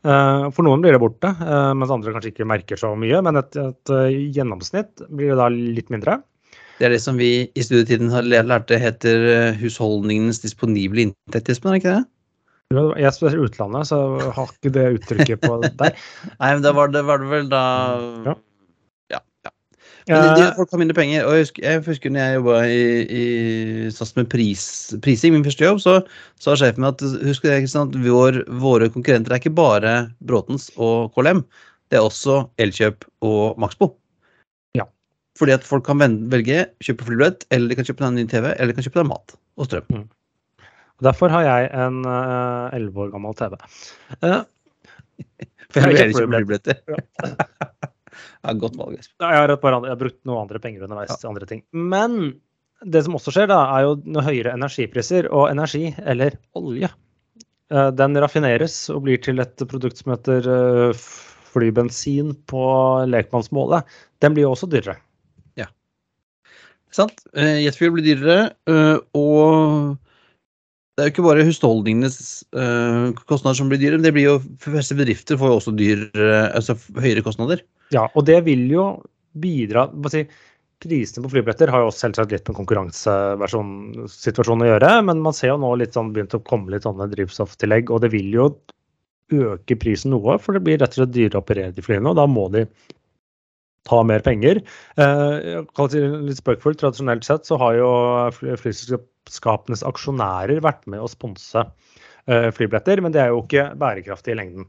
[0.05, 3.23] Uh, for noen blir det borte, uh, mens andre kanskje ikke merker så mye.
[3.25, 6.19] Men et, et uh, gjennomsnitt blir det da litt mindre.
[6.79, 11.77] Det er det som vi i studietiden har lærte heter husholdningenes disponible inntekt, Espen, er
[11.77, 12.05] det ikke det?
[12.99, 13.99] Jeg studerer utlandet, så
[14.35, 16.01] har ikke det uttrykket på deg.
[16.41, 17.63] Nei, men da var det, var det vel da
[18.27, 18.35] ja.
[20.11, 21.25] Men de, folk har mindre penger.
[21.25, 23.25] og Jeg husker, jeg husker når jeg jobba i, i
[23.95, 24.65] SAS med pris,
[25.05, 25.95] prising, min første jobb, så
[26.43, 29.95] sa sjefen min at husk det, ikke sant, vår, våre konkurrenter er ikke bare
[30.29, 31.41] Bråtens og KLM,
[31.89, 33.95] det er også Elkjøp og Maxbo.
[34.77, 34.85] Ja.
[35.41, 38.75] Fordi at folk kan velge kjøpe flybillett, eller de kan kjøpe en ny TV, eller
[38.75, 39.89] de kan kjøpe deg mat og strøm.
[39.89, 40.09] Mm.
[41.05, 43.57] Derfor har jeg en eh, elleve uh, år gammel TV.
[44.21, 44.45] Uh,
[45.73, 47.73] for jeg har kjøpt flybilletter.
[48.45, 48.99] Ja, godt valg.
[49.01, 51.21] Ja, jeg, har andre, jeg har brukt noen andre penger underveis ja.
[51.21, 51.65] til andre ting.
[51.73, 52.19] Men
[52.85, 55.31] det som også skjer, da, er jo noe høyere energipriser.
[55.33, 56.91] Og energi, eller olje,
[57.73, 60.47] uh, den raffineres og blir til et produkt som heter
[61.55, 62.69] flybensin på
[63.09, 63.89] lekmannsmålet.
[64.25, 64.99] Den blir jo også dyrere.
[66.95, 67.25] Sant?
[67.35, 69.97] Eh, Jetfuel blir dyrere, eh, og
[70.95, 72.17] det er jo ikke bare husholdningenes
[72.55, 75.73] uh, kostnader som blir dyre, men det blir jo for fleste bedrifter får jo også
[75.75, 76.05] dyr,
[76.55, 77.59] altså høyere kostnader.
[77.95, 78.85] Ja, og det vil jo
[79.43, 80.23] bidra si,
[80.85, 85.49] Prisene på flybilletter har jo også selvsagt litt med konkurransesituasjonen å gjøre, men man ser
[85.53, 88.45] jo nå litt sånn begynt å komme litt sånne drivstofftillegg, og det vil jo
[89.33, 92.19] øke prisen noe, for det blir rett og slett dyrere å operere de flyene, og
[92.19, 92.67] da må de
[93.89, 94.61] ta mer penger.
[95.01, 95.63] Eh,
[96.27, 97.91] litt spøkefullt, Tradisjonelt sett så har jo
[99.25, 101.65] flyselskapenes aksjonærer vært med å sponse
[102.27, 104.69] eh, flybilletter, men det er jo ikke bærekraftig i lengden.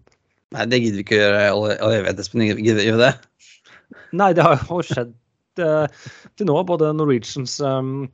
[0.56, 1.76] Nei, det gidder vi ikke å gjøre.
[1.84, 3.14] Alle vet Espen gidder gjøre det.
[4.16, 5.14] Nei, det har jo skjedd
[5.60, 6.02] eh,
[6.38, 6.58] til nå.
[6.68, 8.08] Både Norwegians um,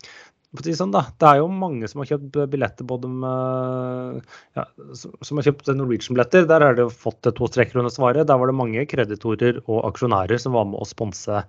[0.51, 4.25] det er jo mange som har kjøpt billetter både med,
[4.57, 4.65] ja,
[4.99, 6.43] som har kjøpt Norwegian-billetter.
[6.49, 8.27] Der har de fått to streker under svaret.
[8.27, 11.45] Der var det mange kreditorer og aksjonærer som var med å sponse,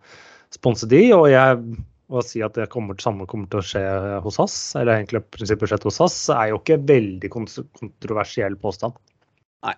[0.55, 1.03] sponse de.
[1.17, 1.59] Og jeg
[2.13, 3.83] å si at det kommer, samme kommer til å skje
[4.25, 8.99] hos oss, eller egentlig prinsippet skjedd hos oss, er jo ikke veldig kontroversiell påstand.
[9.67, 9.77] Nei.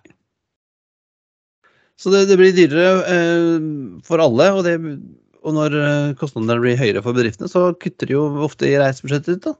[1.95, 3.69] Så det, det blir dyrere eh,
[4.03, 4.75] for alle, og det
[5.45, 9.35] og når eh, kostnadene blir høyere for bedriftene, så kutter de jo ofte i reisebudsjettet
[9.35, 9.53] ditt, da.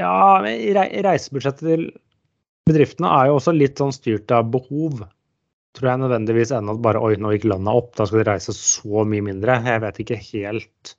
[0.00, 1.82] Ja, men reisebudsjettet til
[2.68, 5.02] bedriftene er jo også litt sånn styrt av behov.
[5.76, 8.54] Tror jeg nødvendigvis ennå at bare oi, nå gikk lønna opp, da skal de reise
[8.56, 9.58] så mye mindre.
[9.66, 10.94] Jeg vet ikke helt.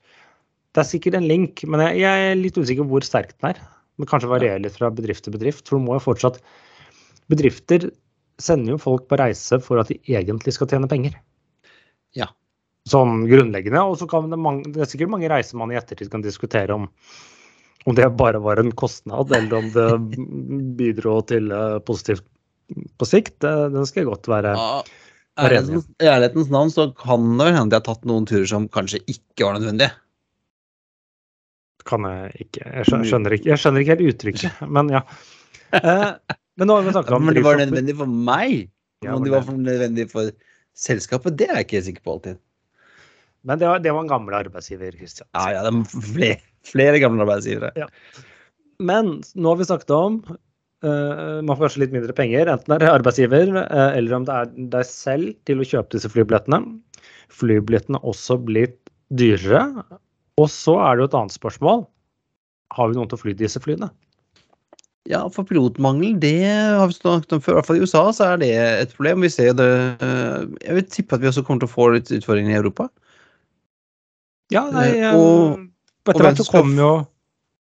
[0.71, 3.63] Det er sikkert en link, men jeg, jeg er litt usikker hvor sterk den er.
[3.99, 5.65] Det kanskje varierer litt fra bedrift til bedrift.
[5.67, 6.41] For du må jo fortsatt
[7.31, 7.85] Bedrifter
[8.41, 11.13] sender jo folk på reise for at de egentlig skal tjene penger.
[12.17, 12.27] Ja
[12.89, 13.83] sånn grunnleggende.
[13.85, 16.77] Og så kan det, mange, det er sikkert mange reiser man i ettertid kan diskutere
[16.77, 16.89] om
[17.89, 19.85] om det bare var en kostnad, eller om det
[20.77, 22.21] bidro til uh, positivt
[23.01, 23.39] på sikt.
[23.41, 24.83] Den skal godt være ja,
[25.41, 28.69] ærlighetens, i ærlighetens navn så kan det vel hende de har tatt noen turer som
[28.69, 29.95] kanskje ikke var nødvendige.
[31.87, 32.65] Kan jeg ikke.
[32.65, 35.01] Jeg skjønner, skjønner ikke, jeg skjønner ikke helt uttrykket, men ja.
[35.77, 36.07] Eh,
[36.59, 38.69] men nå har vi snakket om men det var nødvendig for meg.
[39.01, 40.29] Ja, Om det var nødvendig for
[40.77, 42.41] selskapet, det er jeg ikke sikker på alltid.
[43.47, 45.27] Men det var, det var en gammel arbeidsgiver, Kristian.
[45.33, 47.87] Ja, ja, det er flere, flere gamle arbeidsgivere.
[48.81, 50.19] Men nå har vi snakket om
[50.85, 54.37] uh, man får kanskje litt mindre penger, enten det er arbeidsgiver uh, eller om det
[54.37, 56.61] er deg selv til å kjøpe disse flybillettene.
[57.33, 58.77] Flybillettene har også blitt
[59.17, 59.65] dyrere.
[60.41, 61.83] Og så er det jo et annet spørsmål.
[62.75, 63.91] Har vi noen til å fly disse flyene?
[65.09, 67.55] Ja, for pilotmangel, det har vi snakket om før.
[67.55, 69.23] I hvert fall i USA så er det et problem.
[69.25, 72.11] Vi ser det eh, Jeg vil tippe at vi også kommer til å få litt
[72.13, 72.87] utfordringer i Europa.
[74.53, 75.67] Ja, nei, Eh, eh, og-
[76.05, 77.07] etter hvert så kom jo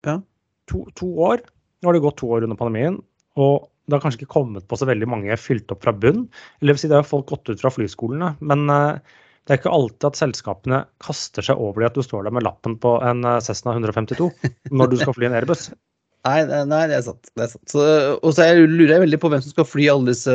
[0.06, 0.20] Ja.
[0.68, 1.42] to, to år.
[1.82, 3.02] Nå har det gått to år under pandemien,
[3.36, 6.30] og det har kanskje ikke kommet på så veldig mange fylt opp fra bunn.
[6.62, 9.00] Eller det vil si, det har folk gått ut fra flyskolene, men eh,
[9.46, 12.46] det er ikke alltid at selskapene kaster seg over det at du står der med
[12.48, 14.32] lappen på en eh, Cessna 152
[14.74, 15.68] når du skal fly en Airbus.
[16.26, 17.28] Nei, nei, det er sant.
[17.38, 17.70] Det er sant.
[17.70, 17.82] Så,
[18.18, 20.34] og så er- lurer jeg veldig på hvem som skal fly alle disse,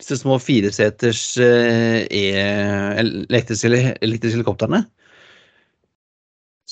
[0.00, 3.68] disse små fireseters eh, e- elektriske,
[4.00, 4.80] elektriske helikoptrene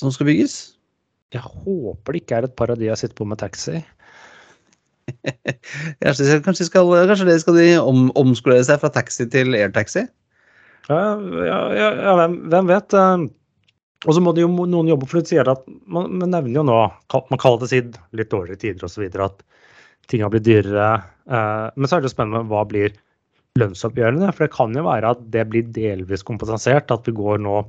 [0.01, 0.55] som skal bygges.
[1.35, 3.77] Jeg håper det ikke er et par av de jeg sitter på med taxi.
[6.01, 10.07] Kanskje, kanskje, skal, kanskje det skal de om, omskolere seg fra taxi til airtaxi?
[10.91, 11.01] Ja,
[11.47, 11.59] ja,
[12.03, 12.95] ja, hvem, hvem vet?
[12.97, 13.27] eh.
[14.09, 16.77] Og så må det jo noen jobbe for det at man, man nevner jo nå,
[17.29, 19.43] man kaller det sitt litt dårligere tider osv., at
[20.09, 20.87] ting har blitt dyrere.
[21.29, 22.95] eh, Men så er det jo spennende hva blir
[23.61, 24.31] lønnsoppgjørene.
[24.33, 27.59] For det kan jo være at det blir delvis kompensert, at vi går nå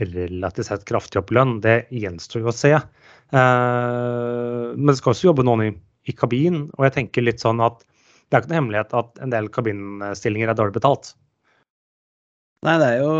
[0.00, 1.58] relativt sett kraftig opp lønn.
[1.64, 2.72] Det gjenstår jo å se.
[2.72, 5.70] Eh, Men det skal også jobbe noen i,
[6.08, 9.30] i kabin, og jeg tenker litt sånn at det er ikke noe hemmelighet at en
[9.30, 11.12] del kabinstillinger er dårlig betalt.
[12.64, 13.10] Nei, det er jo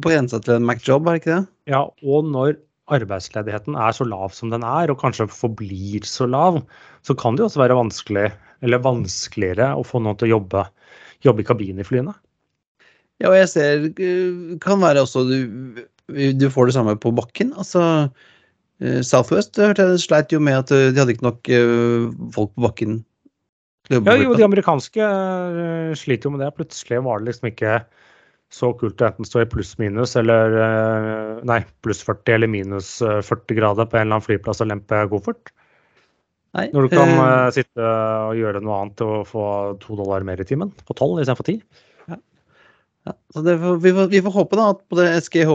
[0.00, 1.42] på grensa til en Mac-job, er det ikke det?
[1.70, 2.56] Ja, og når
[2.92, 6.60] arbeidsledigheten er så lav som den er, og kanskje forblir så lav,
[7.04, 8.28] så kan det jo også være vanskelig,
[8.64, 10.66] eller vanskeligere å få noen til å jobbe,
[11.24, 12.14] jobbe i kabinen i flyene.
[13.22, 15.36] Ja, og jeg ser eh, Kan være også du,
[16.10, 17.52] du får det samme på bakken.
[17.54, 17.82] Altså
[18.82, 21.52] eh, Southwest hørte jeg sleit jo med at eh, de hadde ikke nok
[22.34, 23.02] folk på bakken.
[23.92, 25.06] Ja, jo, de amerikanske
[26.00, 26.54] sliter jo med det.
[26.56, 27.78] Plutselig var det liksom ikke
[28.54, 33.20] så kult det enten står i pluss-minus eller eh, Nei, pluss 40 eller minus eh,
[33.24, 35.50] 40 grader på en eller annen flyplass og lempe koffert.
[36.54, 37.88] Nei, Når du kan eh, eh, sitte
[38.28, 39.46] og gjøre noe annet og få
[39.82, 40.70] to dollar mer i timen.
[40.86, 41.58] På tolv istedenfor ti.
[43.04, 45.50] Ja, så det, vi, får, vi får håpe da at både SGH,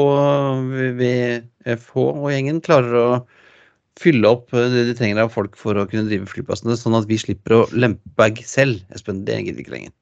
[0.99, 3.07] VFH og gjengen klarer å
[3.99, 7.07] fylle opp eh, det de trenger av folk for å kunne drive flyplassene, sånn at
[7.09, 8.83] vi slipper å lempe bag selv.
[8.95, 9.95] Espen, det gidder vi ikke lenger.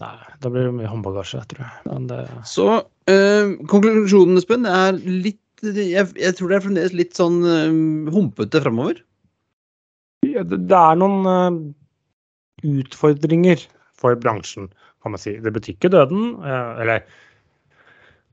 [0.00, 1.80] Nei, da blir det mye håndbagasje, tror jeg.
[1.86, 2.66] Men det, Så
[3.12, 7.74] øh, konklusjonen, Espen, er litt jeg, jeg tror det er fremdeles litt sånn øh,
[8.10, 9.02] humpete framover.
[10.26, 11.60] Ja, det det er noen øh,
[12.82, 13.62] utfordringer
[13.98, 14.72] for bransjen,
[15.04, 15.36] kan man si.
[15.42, 16.40] Det betyr ikke døden.
[16.42, 17.04] eller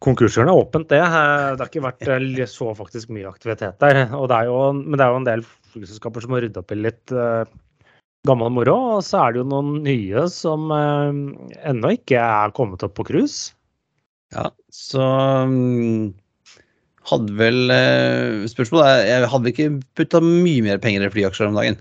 [0.02, 1.02] konkursene er åpent, det.
[1.04, 4.06] Det har ikke vært så faktisk mye aktivitet der.
[4.16, 6.74] Og det er jo, men det er jo en del flyselskaper som har rydda opp
[6.74, 7.14] i litt
[8.28, 8.76] gammel moro.
[8.98, 11.22] Og så er det jo noen nye som eh,
[11.72, 13.54] ennå ikke er kommet opp på cruise.
[14.36, 15.06] Ja, så
[15.50, 16.12] mm,
[17.10, 21.58] hadde vel eh, Spørsmålet er jeg hadde ikke putta mye mer penger i flyaksjer om
[21.58, 21.80] dagen.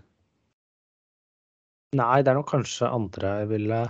[1.96, 3.82] Nei, det er nok kanskje andre jeg ville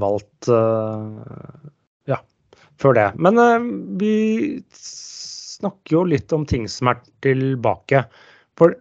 [0.00, 1.70] valgt eh,
[2.10, 2.20] ja,
[2.82, 3.08] før det.
[3.18, 3.70] Men eh,
[4.00, 4.14] vi
[4.76, 8.04] snakker jo litt om ting som er tilbake.
[8.58, 8.76] For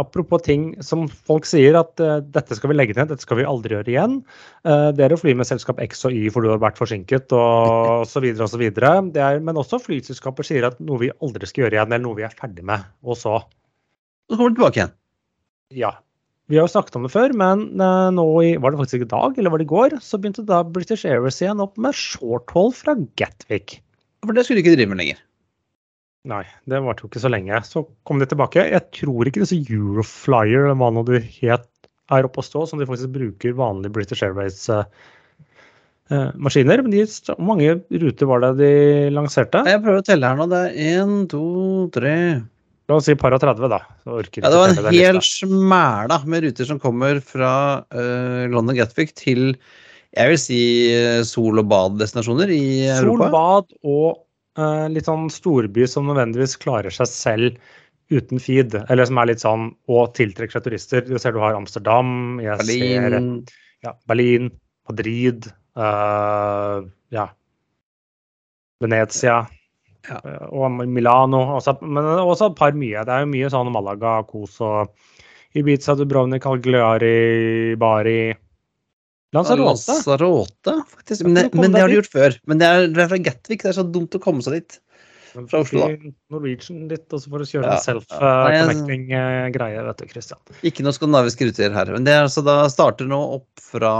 [0.00, 3.46] apropos ting som folk sier at uh, dette skal vi legge ned, dette skal vi
[3.48, 4.16] aldri gjøre igjen.
[4.66, 8.22] Uh, å fly med selskap X og Y for du har vært forsinket og så
[8.24, 9.12] videre og.
[9.14, 12.26] Er, men også flyselskaper sier at noe vi aldri skal gjøre igjen, eller noe vi
[12.28, 12.84] er ferdig med.
[13.06, 13.40] Og så
[14.28, 14.94] Så kommer du tilbake igjen.
[15.86, 15.94] ja.
[16.48, 19.10] Vi har jo snakket om det før, men uh, nå i, var det faktisk i
[19.10, 22.72] dag eller var det i går, så begynte da British Airways igjen opp med shorthold
[22.78, 23.82] fra Gatwick.
[24.24, 25.20] For det skulle de ikke drive med lenger.
[26.28, 27.60] Nei, det varte jo ikke så lenge.
[27.64, 28.70] Så kom de tilbake.
[28.72, 31.68] Jeg tror ikke disse Euroflyer eller hva nå du het,
[32.08, 36.78] er oppe å stå, som de faktisk bruker vanlige British Airways-maskiner.
[36.82, 36.92] men
[37.28, 37.68] hvor mange
[38.02, 38.72] ruter var det de
[39.12, 39.58] lanserte?
[39.68, 40.46] Jeg prøver å telle her nå.
[40.50, 41.44] Det er én, to,
[41.94, 42.14] tre
[42.88, 43.82] La oss si par og 30, da.
[44.08, 49.58] Ja, det var en hel smæla med ruter som kommer fra uh, London Gatwick til
[50.16, 53.28] jeg vil si eh, sol- og baddestinasjoner i Sol, Europa.
[53.34, 54.16] bad og eh,
[54.92, 57.58] litt sånn storby som nødvendigvis klarer seg selv
[58.10, 58.74] uten feed.
[58.88, 61.04] Eller som er litt sånn og tiltrekker seg turister.
[61.06, 63.28] Du ser du har Amsterdam, jeg ser Berlin.
[63.84, 64.48] ja, Berlin,
[64.88, 65.46] Madrid,
[65.78, 66.82] uh,
[67.14, 67.28] ja,
[68.80, 69.46] Venezia
[70.08, 70.20] Ja.
[70.24, 71.42] eh, og Milano.
[71.58, 73.04] Også, men også et par mye.
[73.04, 74.94] Det er jo mye sånn Malaga, Kos og
[75.58, 78.34] Ibiza, Dubrovnik, Algliari, Bari
[79.36, 79.92] Lanzarote.
[79.92, 81.24] Lanzarote, faktisk.
[81.26, 82.36] Men, du men det har de gjort før.
[82.48, 83.64] Men det er, det er fra Gatwick.
[83.64, 84.78] Det er så dumt å komme seg dit.
[85.36, 86.12] Fra Oslo, da.
[86.32, 87.82] Norwegian litt, og så får du kjøre Ja, en ja.
[87.84, 90.40] Self-connecting-greie, vet du, Christian.
[90.66, 91.92] Ikke noe skandinavisk ruter her.
[91.94, 93.92] Men det er altså da starter nå opp fra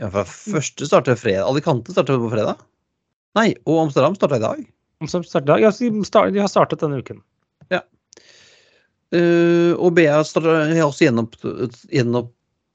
[0.00, 1.44] Ja, fra første starter fredag.
[1.44, 2.64] Alicante starter på fredag.
[3.36, 4.64] Nei, og Amsterdam starta i dag.
[5.04, 7.20] Amsterdam i starter, ja, de har startet denne uken.
[9.14, 11.36] Eh, og BA starter, også gjenopp,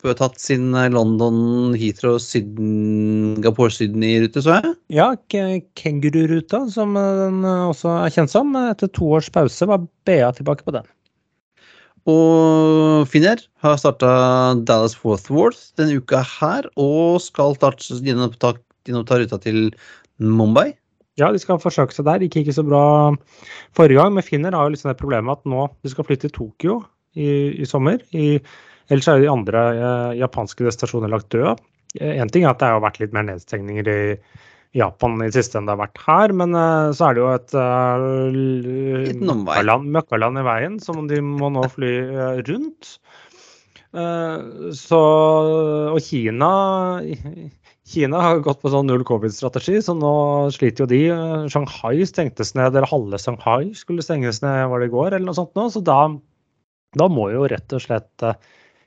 [0.03, 4.75] gjenopptatt sin eh, London, Heathrow, Singapore, Sydney-rute, så jeg.
[4.95, 8.55] Ja, Ke- Kengururuta, som eh, den eh, også er kjent som.
[8.69, 10.87] Etter to års pause var BA tilbake på den.
[12.09, 14.09] Og Finnair har starta
[14.65, 18.55] Dallas-Forthworth denne uka her, og skal gjenoppta,
[18.87, 19.67] gjenoppta ruta til
[20.19, 20.71] Mumbai.
[21.19, 22.23] Ja, de skal forsøke seg der.
[22.23, 22.81] Gikk ikke så bra
[23.75, 26.35] forrige gang, men Finner har jo sånn det problemet at nå de skal flytte til
[26.37, 26.79] Tokyo
[27.19, 27.99] i, i sommer.
[28.15, 28.39] I,
[28.89, 31.55] ellers er de andre eh, japanske destinasjoner lagt døde.
[31.99, 34.01] Én ting er at det har vært litt mer nedstengninger i
[34.77, 37.29] Japan i det siste enn det har vært her, men eh, så er det jo
[37.33, 37.97] et uh,
[39.97, 42.99] møkkaland, i veien som de må nå fly eh, rundt.
[43.89, 44.37] Eh,
[44.77, 44.99] så
[45.89, 46.49] Og Kina
[47.89, 50.13] Kina har gått på sånn null covid-strategi, så nå
[50.53, 50.99] sliter jo de.
[51.09, 55.25] Eh, Shanghai stengtes ned, eller halve Shanghai skulle stenges ned var det i går, eller
[55.31, 55.65] noe sånt nå.
[55.73, 56.03] Så da,
[57.01, 58.37] da må jo rett og slett uh,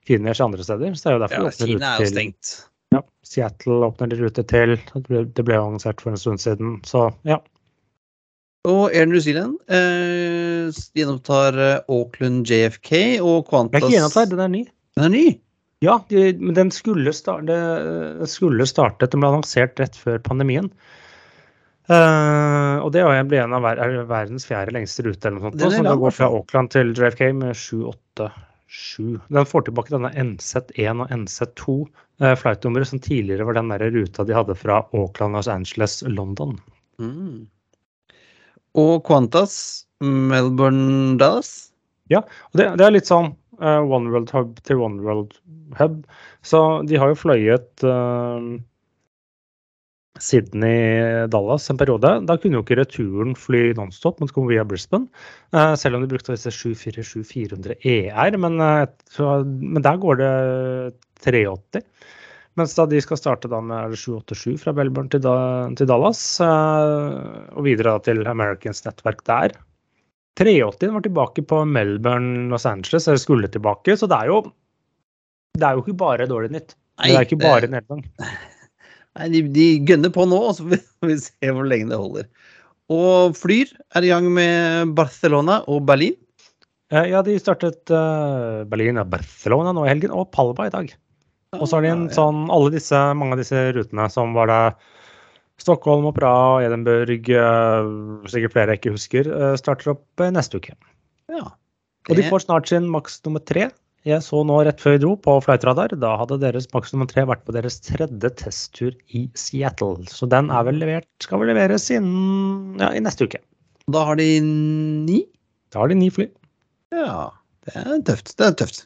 [0.08, 0.94] Kina skje andre steder.
[0.98, 2.52] Så det er jo derfor Ja, Kina er jo til stengt.
[2.92, 4.76] ja, Seattle åpner de rute til.
[4.92, 7.38] Det ble- annonsert for en stund siden, så ja.
[8.68, 14.28] Og Air New Zealand eh, gjenopptar eh, Auckland JFK og Qantas Det er ikke gjennomtar,
[14.30, 14.60] den er ny.
[14.94, 15.24] Den er ny.
[15.82, 17.56] Ja, de, men den skulle, starte,
[18.30, 20.70] skulle startet, den ble annonsert rett før pandemien.
[21.90, 25.74] Uh, og det ble en av ver er verdens fjerde lengste rute, eller noe sånt.
[25.74, 26.38] Som går fra altså.
[26.38, 27.58] Auckland til JFK med
[28.72, 29.20] 787.
[29.36, 34.24] Den får tilbake denne NZ1 og NZ2 uh, flightnummeret som tidligere var den der ruta
[34.24, 36.56] de hadde fra Auckland, Los Angeles, London.
[37.02, 37.44] Mm.
[38.80, 41.72] Og Qantas Melbourne Dallas.
[42.12, 43.30] Og det, det er litt sånn
[43.60, 45.38] eh, One World Hub til One World
[45.78, 46.02] Hub.
[46.44, 48.48] Så de har jo fløyet eh,
[50.22, 52.12] Sydney-Dallas en periode.
[52.28, 55.08] Da kunne jo ikke returen fly nonstop, men kom via Brisbane.
[55.52, 58.38] eh, selv om de brukte disse 747-400 ER.
[58.38, 58.86] Men, eh,
[59.44, 60.32] men der går det
[61.26, 61.82] 380.
[62.60, 65.24] Mens da de skal starte da med er 787 fra Melbourne til,
[65.78, 69.56] til Dallas, eh, og videre til Americans nettverk der.
[70.38, 73.96] 380 var tilbake på Melbourne, Los Angeles, eller skulle tilbake.
[73.96, 74.42] Så det er jo,
[75.58, 76.76] det er jo ikke bare dårlig nytt.
[77.02, 78.04] det er ikke bare nedgang.
[79.18, 82.28] Nei, de, de gønner på nå, og så får vi se hvor lenge det holder.
[82.92, 86.16] Og Flyr er i gang med Barcelona og Berlin.
[86.92, 90.92] Eh, Ja, de startet uh, Berlin og Barcelona nå i helgen, og Palma i dag.
[91.58, 94.48] Og så har de en Ah, sånn, alle disse, mange av disse rutene som var
[94.48, 94.60] det
[95.60, 100.58] Stockholm og Praha, Edinburgh, uh, sikkert flere jeg ikke husker, uh, starter opp eh, neste
[100.58, 100.74] uke.
[101.30, 101.52] Ja.
[102.08, 103.68] Og de får snart sin maks nummer tre.
[104.08, 107.22] Jeg så nå rett før vi dro på Flightradar, da hadde deres maks nummer tre
[107.28, 110.08] vært på deres tredje testtur i Seattle.
[110.10, 113.38] Så den er vel levert, skal vel leveres innen ja, i neste uke.
[113.94, 115.20] Da har de ni.
[115.70, 116.26] Da har de ni fly.
[116.94, 117.28] Ja,
[117.68, 118.34] det er tøft.
[118.38, 118.82] Det er tøft.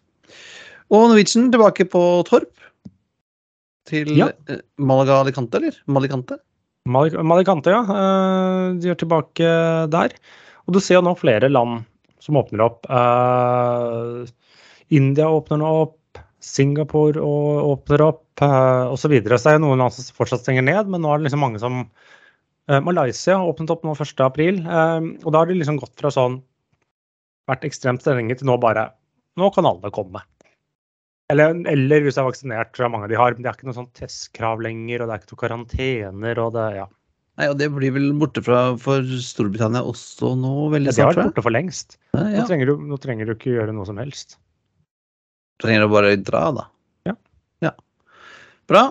[0.92, 2.52] Og Norwegian tilbake på Torp.
[3.88, 4.28] Til Ja.
[4.52, 5.80] eh, Malaga Alicante, eller?
[5.86, 6.36] Malicante?
[6.86, 7.80] Malik- Malicante, ja.
[7.88, 9.48] eh, De er tilbake
[9.90, 10.12] der.
[10.66, 11.84] Og du ser jo nå flere land
[12.20, 12.84] som åpner opp.
[12.90, 14.26] Eh,
[14.94, 16.20] India åpner nå opp.
[16.46, 19.00] Singapore åpner opp, uh, osv.
[19.02, 19.38] Så, videre.
[19.38, 21.58] så det er noen land som fortsatt stenger ned, men nå er det liksom mange
[21.62, 24.12] som uh, Malaysia åpnet opp nå 1.
[24.22, 26.38] april, eh, og da har de liksom gått fra sånn
[27.50, 28.90] vært ekstremt strenge til nå bare
[29.36, 30.22] Nå kan alle komme.
[31.28, 33.34] Eller, eller hvis du er vaksinert, tror jeg mange av de har.
[33.34, 36.40] Men det er ikke noe sånn testkrav lenger, og det er ikke noe karantener.
[36.40, 36.86] og det, ja.
[37.36, 41.12] Nei, og det blir vel borte fra for Storbritannia også nå, veldig Ja, de har
[41.18, 41.98] vært borte for lengst.
[42.16, 44.38] Ja, Nå, trenger du, nå trenger du ikke gjøre noe som helst.
[45.62, 46.64] Trenger å bare dra, da.
[47.08, 47.16] Ja.
[47.64, 47.72] ja.
[48.70, 48.86] Bra.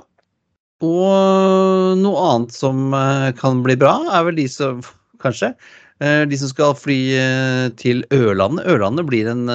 [0.85, 4.83] Og noe annet som eh, kan bli bra, er vel de som
[5.23, 5.53] Kanskje.
[6.03, 8.67] eh, De som skal fly eh, til Ørlandet.
[8.69, 9.49] Ørlandet blir en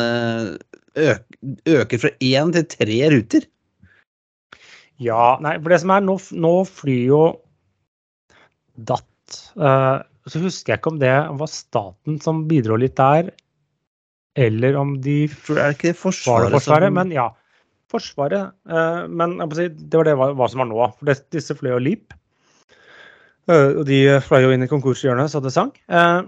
[1.70, 3.44] Øker fra én til tre ruter.
[5.00, 7.20] Ja, nei, for det som er, nå, nå flyr jo
[8.76, 9.06] DAT.
[9.56, 13.30] Uh, så husker jeg ikke om det var staten som bidro litt der,
[14.37, 16.89] eller om de er det ikke Forsvaret, Forsvaret.
[16.89, 17.28] som- Men ja.
[17.91, 18.53] Forsvaret.
[18.70, 20.99] Eh, men si, det var det hva, hva, som var nå.
[20.99, 22.12] For det, disse fløy jo LEAP.
[23.51, 25.72] Eh, og de fløy jo inn i konkurshjørnet så det sang.
[25.89, 26.22] Eh,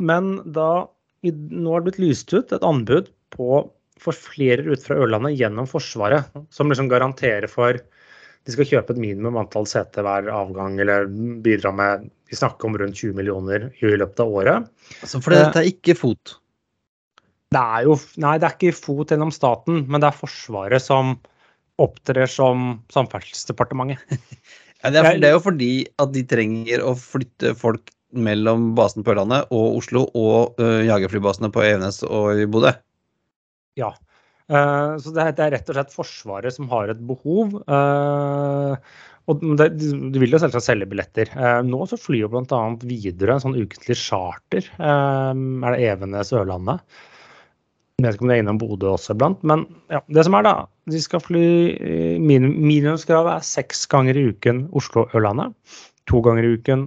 [0.00, 0.86] men da
[1.24, 5.34] i, nå har det blitt lyst ut et anbud på for flere ut fra Ørlandet
[5.40, 7.72] gjennom Forsvaret, som liksom garanterer for
[8.46, 11.08] de skal kjøpe et minimum antall seter hver avgang, eller
[11.42, 14.68] bidra med Vi snakker om rundt 20 millioner i løpet av året.
[15.02, 16.34] Altså for dette er ikke FOT?
[17.54, 21.16] Det er jo Nei, det er ikke FOT gjennom staten, men det er Forsvaret som
[21.80, 24.02] opptrer som Samferdselsdepartementet.
[24.82, 25.72] ja, det, er, det er jo fordi
[26.02, 31.52] at de trenger å flytte folk mellom basen på Ørlandet og Oslo og uh, jagerflybasene
[31.54, 32.72] på Evenes og i Bodø.
[33.78, 33.92] Ja.
[34.48, 37.60] Uh, så det, det, er rett og slett Forsvaret som har et behov.
[37.68, 38.74] Uh,
[39.28, 41.30] og det, De vil jo selvsagt selge billetter.
[41.36, 42.62] Uh, nå så flyr jo bl.a.
[42.80, 44.66] Widerøe en sånn ukentlig charter.
[44.80, 45.36] er
[45.68, 46.82] det Evenes Ørlandet?
[47.98, 49.40] Jeg vet ikke om det er innom Bodø også iblant.
[49.42, 50.52] Men ja, det som er da,
[50.86, 51.46] de skal fly
[52.22, 55.56] Minimumskravet er seks ganger i uken Oslo-Ørlandet.
[56.06, 56.84] To ganger i uken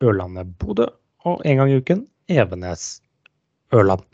[0.00, 0.88] Ørlandet-Bodø.
[1.28, 4.06] Og én gang i uken Evenes-Ørland.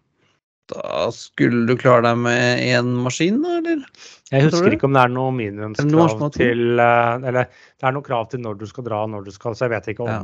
[0.73, 3.87] Da skulle du klare deg med én maskin, da, eller?
[4.33, 8.31] Jeg husker ikke om det er noe minimumskrav til eh, Eller det er noe krav
[8.33, 10.23] til når du skal dra, når du skal Så jeg vet ikke om ja.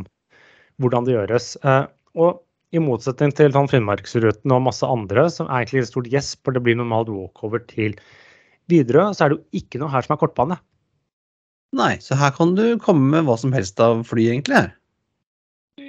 [0.81, 1.53] hvordan det gjøres.
[1.63, 1.85] Eh,
[2.19, 2.41] og
[2.71, 6.55] i motsetning til sånn Finnmarksruten og masse andre, som er egentlig et stort yes, for
[6.55, 7.97] det blir normalt walkover til
[8.71, 10.61] Widerøe, så er det jo ikke noe her som er kortbane.
[11.77, 14.59] Nei, så her kan du komme med hva som helst av fly, egentlig?
[14.59, 14.71] her.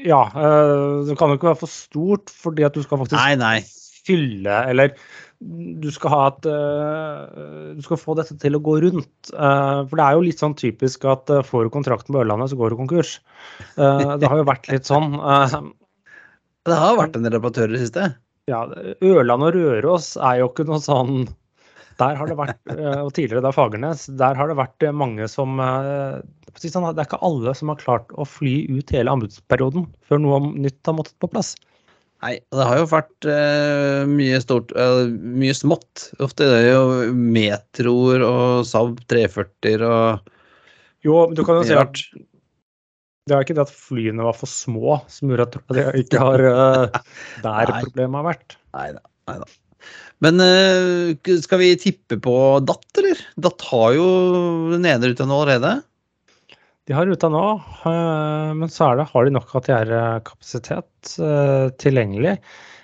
[0.05, 3.35] Ja, øh, det kan jo ikke være for stort, fordi at du skal faktisk nei,
[3.37, 3.59] nei
[4.01, 4.95] fylle Eller
[5.41, 9.31] du skal ha et uh, Du skal få dette til å gå rundt.
[9.33, 12.51] Uh, for det er jo litt sånn typisk at uh, får du kontrakten på Ørlandet,
[12.51, 13.15] så går du konkurs.
[13.75, 15.15] det har jo vært litt sånn.
[16.67, 18.09] Det har vært en del reparatører i det siste?
[18.49, 18.65] Ja.
[19.05, 21.23] Ørland og Røros er jo ikke noe sånn
[21.99, 22.57] der har det vært,
[23.05, 27.53] og tidligere da Fagernes, der har det vært mange som sånn, Det er ikke alle
[27.57, 31.53] som har klart å fly ut hele anbudsperioden før noe nytt har måttet på plass.
[32.21, 36.11] Nei, det har jo vært uh, mye stort uh, Mye smått.
[36.21, 40.29] Ofte er det jo metroer og Saab 340 og
[41.01, 42.03] Jo, men du kan jo si at
[43.29, 46.45] det er ikke det at flyene var for små som gjorde at de ikke har
[46.47, 47.01] uh,
[47.43, 48.57] der problemet har vært.
[48.77, 49.45] Nei da.
[50.21, 50.41] Men
[51.41, 52.33] skal vi tippe på
[52.65, 53.21] Datt, eller?
[53.41, 54.09] Datt har jo
[54.73, 55.79] den ene ruta nå allerede.
[56.89, 57.45] De har ruta nå,
[57.85, 61.15] uh, men så det, har de nok ATR-kapasitet
[61.81, 62.37] tilgjengelig?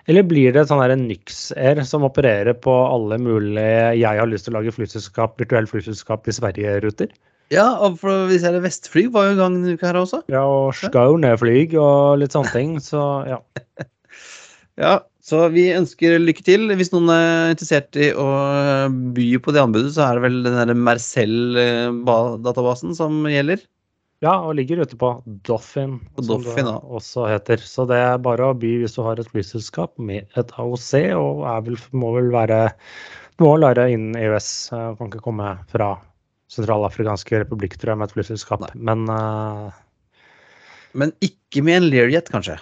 [0.07, 4.61] Eller blir det sånn Nyx-Air som opererer på alle mulige 'jeg har lyst til å
[4.61, 7.11] lage flyselskap, virtuell flyselskap i Sverige'-ruter?
[7.53, 7.67] Ja,
[7.99, 10.19] for vi ser det Vestflyg var jo i gang denne uka her også.
[10.31, 13.37] Ja, og Skauneflyg og litt sånne ting, så ja.
[14.83, 16.67] ja, så vi ønsker lykke til.
[16.75, 18.27] Hvis noen er interessert i å
[19.15, 23.59] by på det anbudet, så er det vel den der Mercell-databasen eh, som gjelder?
[24.25, 27.57] Ja, og ligger ute på Doffin, som Doffin, det også heter.
[27.61, 31.45] Så det er bare å by hvis du har et flyselskap med et AOC, og
[31.67, 32.73] vel, må vel være
[33.37, 34.49] må lære innen EØS.
[34.97, 35.99] Kan ikke komme fra
[36.53, 38.63] sentralafrikanske republikk, tror jeg, med et flyselskap.
[38.63, 38.73] Nei.
[38.89, 39.71] Men uh,
[40.97, 42.57] Men ikke med en Learjet, kanskje?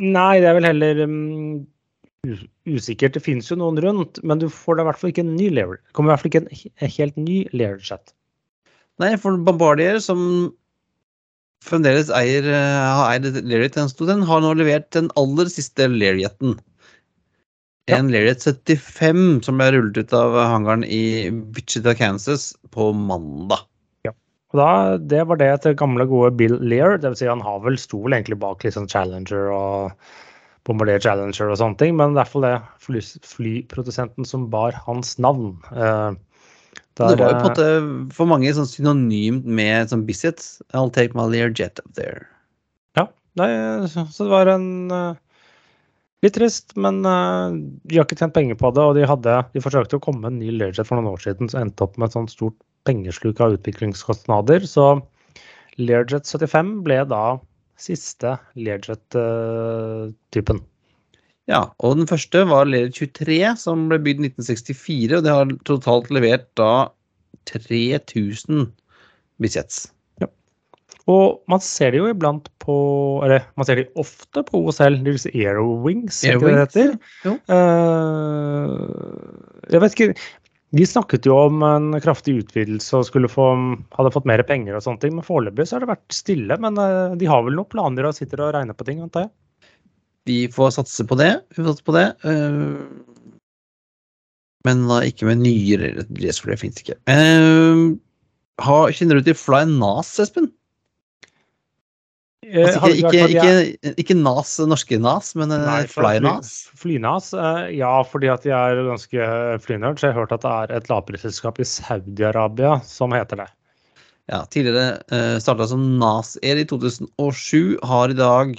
[0.00, 1.64] Nei, det er vel heller um,
[2.68, 3.16] usikkert.
[3.16, 5.50] Det finnes jo noen rundt, men du får da i hvert fall ikke en ny
[5.50, 5.82] Learjet.
[5.82, 8.14] Det kommer i hvert fall ikke en helt ny Learjet.
[9.02, 10.20] Nei, for Bombardier, som
[11.66, 16.56] fremdeles eier, eh, har eid Learjet en stund, har nå levert den aller siste Lariaten.
[17.86, 18.10] En.
[18.10, 23.62] Lariat 75 som ble rullet ut av hangaren i Wichita, Kansas på mandag.
[24.02, 24.10] Ja.
[24.50, 26.98] Og da, Det var det til gamle, gode Bill Lear.
[26.98, 29.92] Det vil si, han har vel stol egentlig bak liksom Challenger og
[30.66, 35.14] Bombardier Challenger og sånne ting, men det er iallfall det fly, flyprodusenten som bar hans
[35.22, 35.54] navn.
[35.70, 36.16] Eh,
[36.96, 40.42] der, det var jo på en måte for mange sånn synonymt med sånn Bizzet.
[40.74, 42.24] I'll take my Learjet up there.
[42.98, 43.06] Ja,
[43.38, 43.50] nei,
[43.86, 45.14] så det var en uh,
[46.24, 47.52] Litt trist, men uh,
[47.84, 48.84] de har ikke tjent penger på det.
[48.84, 51.50] Og de, hadde, de forsøkte å komme med en ny Learjet for noen år siden,
[51.52, 52.56] så endte opp med et sånt stort
[52.88, 54.64] pengesluk av utviklingskostnader.
[54.68, 54.86] Så
[55.76, 57.24] Learjet 75 ble da
[57.80, 60.62] siste Learjet-typen.
[61.46, 65.18] Ja, og den første var Learjet 23, som ble bygd i 1964.
[65.18, 66.88] Og det har totalt levert da
[67.52, 68.70] 3000
[69.42, 69.84] bisjets.
[71.06, 72.76] Og man ser det jo iblant på
[73.22, 76.96] Eller man ser det ofte på OSL, disse Airwings, Airwings det heter.
[77.46, 78.74] Uh,
[79.70, 80.10] jeg vet ikke
[80.74, 83.44] de snakket jo om en kraftig utvidelse og skulle få,
[83.94, 86.56] hadde fått mer penger og sånne ting, men foreløpig så har det vært stille.
[86.62, 89.32] Men uh, de har vel noen planer og sitter og regner på ting, antar jeg?
[90.26, 91.30] Vi får satse på det.
[91.54, 92.06] Vi får satse på det.
[92.26, 92.82] Uh,
[94.66, 96.98] Men da ikke med nye det fins ikke.
[97.06, 97.94] Uh,
[98.66, 100.50] ha, kjenner du til Fly Nas, Espen?
[102.46, 105.66] Eh, Altså, ikke, ikke, ikke, ikke Nas, norske Nas, men FlyNAS?
[105.66, 106.50] Nei, Fly fly- Nas.
[106.78, 107.30] Flynas?
[107.34, 109.26] eh, Ja, fordi at de er ganske
[109.64, 113.48] flynerd, så jeg har hørt at det er et lavprisselskap i Saudi-Arabia som heter det.
[114.30, 118.56] Ja, tidligere uh, starta som Nas Air i 2007, har i dag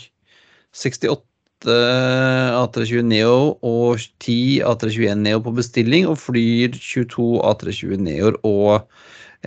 [0.75, 1.23] 68
[1.67, 8.85] A320 Neo og 10 A321 Neo på bestilling, og flyr 22 A320 Neoer og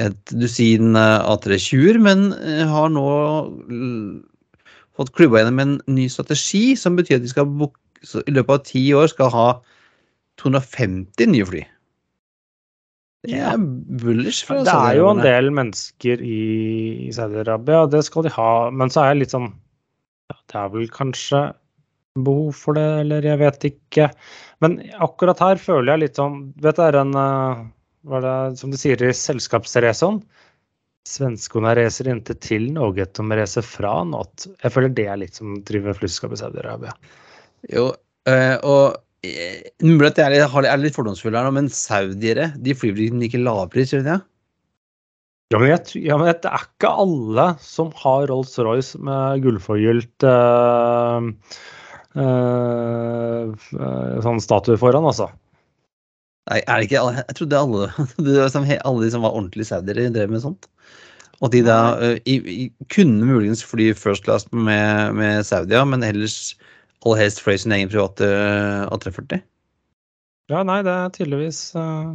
[0.00, 3.06] et dusin eh, A320-er, men eh, har nå
[5.00, 7.48] fått klubba gjennom en ny strategi som betyr at de skal
[8.24, 9.48] i løpet av ti år skal ha
[10.40, 11.62] 250 nye fly.
[13.28, 13.56] Det er
[14.00, 14.46] bullish.
[14.48, 18.52] fra Det er jo en del mennesker i, Saudi-Arabia, det skal de ha.
[18.72, 19.50] Men så er jeg litt sånn
[20.30, 21.42] ja, Det er vel kanskje
[22.24, 24.08] behov for det, eller jeg vet ikke.
[24.64, 27.60] Men akkurat her føler jeg litt sånn Vet du, det er en eh,
[28.08, 30.22] Hva er det som de sier i selskapsreson?
[31.08, 34.48] Svenskene reiser ikke til Norge, de reiser fra nåt.
[34.60, 36.92] Jeg føler det er litt som driver drive i Saudi-Arabia.
[37.72, 37.86] Jo,
[38.28, 42.96] øh, og eh, mulig at jeg er litt, fordomsfull her nå, men saudiere de flyr
[42.98, 44.20] vel ikke lavpris, gjør de det?
[45.50, 51.30] Ja men, jeg, ja, men det er ikke alle som har Rolls-Royce med gullforgylt eh,
[52.14, 55.26] eh, eh, sånn statue foran, altså.
[56.48, 57.24] Nei, er det ikke alle?
[57.28, 57.88] Jeg trodde alle,
[58.26, 60.70] det var som, alle de som var ordentlige saudiere, drev med sånt.
[61.40, 66.04] Og de da uh, i, i, kunne muligens fly first class med, med Saudia, men
[66.04, 66.56] ellers
[67.04, 69.40] aller helst fløy sin egen private øh, A340.
[70.52, 72.12] Ja, nei, det er tydeligvis uh,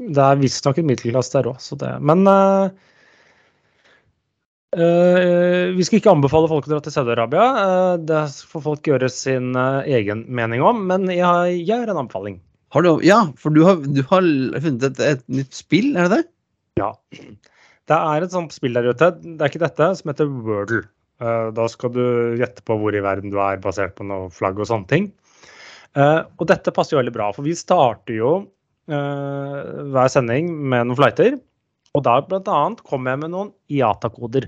[0.00, 2.72] Det er visstnok en middelklasse der òg, så det Men eh,
[4.78, 7.46] vi skal ikke anbefale folk å dra til Saudi-Arabia.
[7.62, 8.20] eh, det
[8.52, 12.36] får folk gjøre sin eh, egen mening om, men jeg, jeg har en anbefaling.
[12.70, 14.22] Har du, ja, for du har, du har
[14.62, 16.28] funnet et, et nytt spill, er det det?
[16.78, 16.92] Ja.
[17.90, 20.84] Det er et sånt spill der ute, det er ikke dette, som heter Wordle.
[21.20, 22.04] Eh, Da skal du
[22.38, 25.10] gjette på hvor i verden du er, basert på noe flagg og sånne ting.
[25.98, 28.30] Eh, Og dette passer jo veldig bra, for vi starter jo
[28.86, 29.58] eh,
[29.90, 31.40] hver sending med noen flighter.
[31.98, 32.60] Og da bl.a.
[32.86, 34.46] kommer jeg med noen IATA-koder.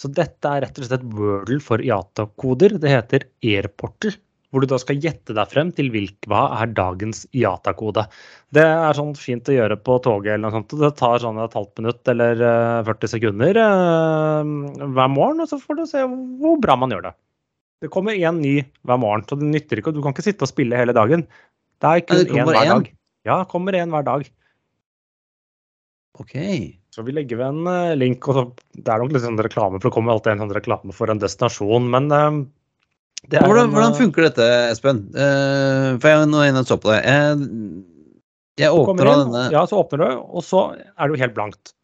[0.00, 2.78] Så dette er rett og slett et Wordle for IATA-koder.
[2.80, 4.16] Det heter Airportal.
[4.50, 8.02] Hvor du da skal gjette deg frem til hvilk, hva er dagens IATA-kode.
[8.50, 10.74] Det er sånn fint å gjøre på toget eller noe sånt.
[10.80, 15.60] Det tar sånn et halvt minutt eller eh, 40 sekunder eh, hver morgen, og så
[15.62, 17.14] får du se hvor bra man gjør det.
[17.84, 18.56] Det kommer én ny
[18.88, 19.94] hver morgen, så det nytter ikke.
[19.94, 21.28] Du kan ikke sitte og spille hele dagen.
[21.80, 22.74] Det er kun én hver en?
[22.74, 22.92] dag.
[23.30, 24.26] Ja, kommer én hver dag.
[26.18, 26.34] Ok.
[26.90, 29.90] Så vi legger ved en eh, link, og det er nok litt sånn reklame, for
[29.90, 32.40] det kommer alltid en sånn reklame for en destinasjon, men eh,
[33.30, 35.02] det Hvordan, en, hvordan eh, funker dette, Espen?
[35.12, 37.02] Uh, for jeg er nå inne og så på det.
[37.04, 37.50] Jeg,
[38.62, 41.74] jeg åpner inn, denne Ja, så åpner du, og så er det jo helt blankt.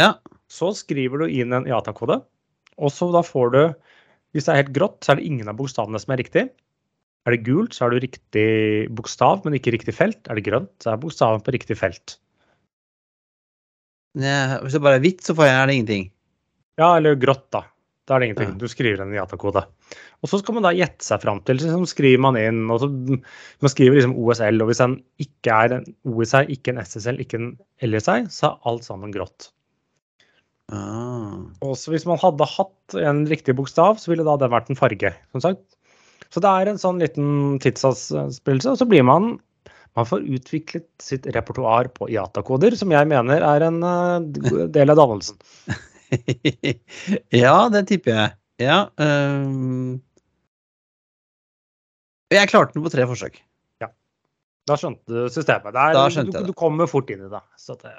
[0.00, 0.12] Ja.
[0.52, 2.20] Så skriver du inn en IATA-kode,
[2.76, 3.62] og så da får du
[4.32, 6.46] Hvis det er helt grått, så er det ingen av bokstavene som er riktig.
[7.26, 8.46] Er det gult, så er det riktig
[8.96, 10.22] bokstav, men ikke riktig felt.
[10.26, 12.16] Er det grønt, så er bokstaven på riktig felt.
[14.18, 16.08] Ja, Hvis det bare er hvitt, så får jeg, er det ingenting.
[16.80, 17.64] Ja, eller grått, da.
[18.08, 18.54] Da er det ingenting.
[18.58, 19.62] Du skriver en IATA-kode.
[20.22, 22.82] Og så skal man da gjette seg fram til, så liksom skriver man inn, og
[22.82, 27.20] så man skriver liksom OSL, og hvis den ikke er en OSI, ikke en SSL,
[27.22, 27.50] ikke en
[27.86, 29.52] LSI, så er alt sammen grått.
[30.72, 31.42] Ah.
[31.62, 34.78] Og så hvis man hadde hatt en riktig bokstav, så ville da den vært en
[34.78, 35.64] farge, som sagt.
[36.32, 39.34] Så det er en sånn liten tidsavspillelse, og så blir man
[39.98, 45.00] man får utviklet sitt repertoar på IATA-koder, som jeg mener er en eh, del av
[45.00, 45.36] dannelsen.
[47.42, 48.34] ja, det tipper jeg.
[48.62, 48.78] Ja.
[48.96, 50.00] Um...
[52.32, 53.42] jeg klarte den på tre forsøk.
[54.70, 55.74] Da skjønte du systemet.
[55.74, 56.54] Det er, Da skjønte du, jeg det.
[56.54, 57.40] du kommer fort inn i det.
[57.58, 57.96] Så det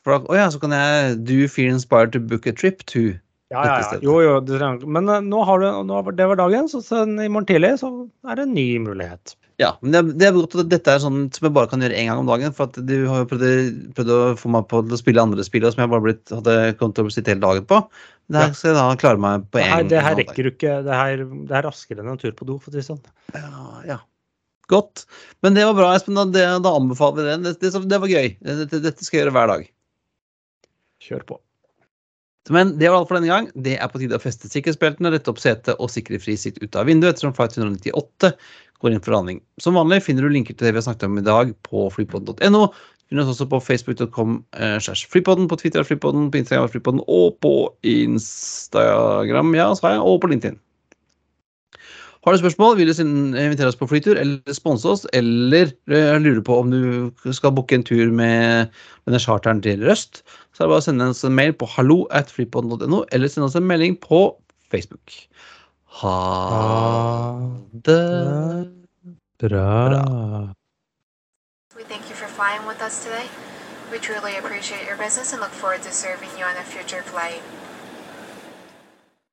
[0.00, 2.86] For da, å ja, så kan jeg Do you feel inspired to book a trip
[2.92, 3.10] to?
[3.50, 3.98] ja, ja, ja.
[3.98, 4.34] Jo, jo.
[4.46, 7.90] Det, men eh, nå har du, nå, det var dagen, så i morgen tidlig så
[8.30, 9.34] er det en ny mulighet.
[9.60, 11.96] Ja, men det, det er godt at dette er sånn som jeg bare kan gjøre
[12.00, 12.54] én gang om dagen.
[12.56, 15.44] For at du har jo prøvd, prøvd å få meg på til å spille andre
[15.44, 17.82] spill som jeg bare blitt, hadde kommet til å sitte hele dagen på.
[18.30, 19.90] Det her skal jeg da klare meg på én gang.
[19.90, 20.78] det her rekker du ikke.
[20.86, 23.02] Det her, det er raskere enn en tur på do, for å si det sånn.
[23.36, 23.98] Ja, ja.
[24.70, 25.04] Godt.
[25.44, 26.16] Men det var bra, Espen.
[26.16, 27.38] Da, det, da anbefaler vi det.
[27.50, 27.84] Det, det.
[27.90, 28.32] det var gøy.
[28.46, 29.70] Dette, dette skal jeg gjøre hver dag.
[31.04, 31.40] Kjør på.
[32.48, 33.50] Men det var alt for denne gang.
[33.54, 36.78] Det er på tide å feste sikkerhetsbeltene, rette opp setet og sikre fri sikt ut
[36.78, 38.32] av vinduet ettersom flight 198
[38.80, 39.42] går inn for landing.
[39.60, 42.62] Som vanlig finner du linker til det vi har snakket om i dag på flypodden.no.
[42.70, 44.78] Du finner oss også på facebook.com eh,
[45.12, 50.20] flypodden, på Twitter er flypodden, på Instagram flypodden og på Instagram ja, sa jeg, og
[50.22, 50.56] på LinkedIn.
[52.24, 56.42] Har du spørsmål, vil du invitere oss på flytur eller sponse oss, eller eh, lurer
[56.44, 58.68] på om du skal booke en tur med
[59.08, 60.20] denne charteren til Røst,
[60.52, 63.48] så er det bare å sende oss en mail på hallo at flypodden.no, eller sende
[63.48, 64.20] oss en melding på
[64.68, 65.16] Facebook.
[66.02, 66.16] Ha
[67.88, 68.04] det
[69.40, 70.52] Bra.
[71.74, 73.24] We thank you for flying with us today.
[73.90, 77.40] We truly appreciate your business and look forward to serving you on a future flight.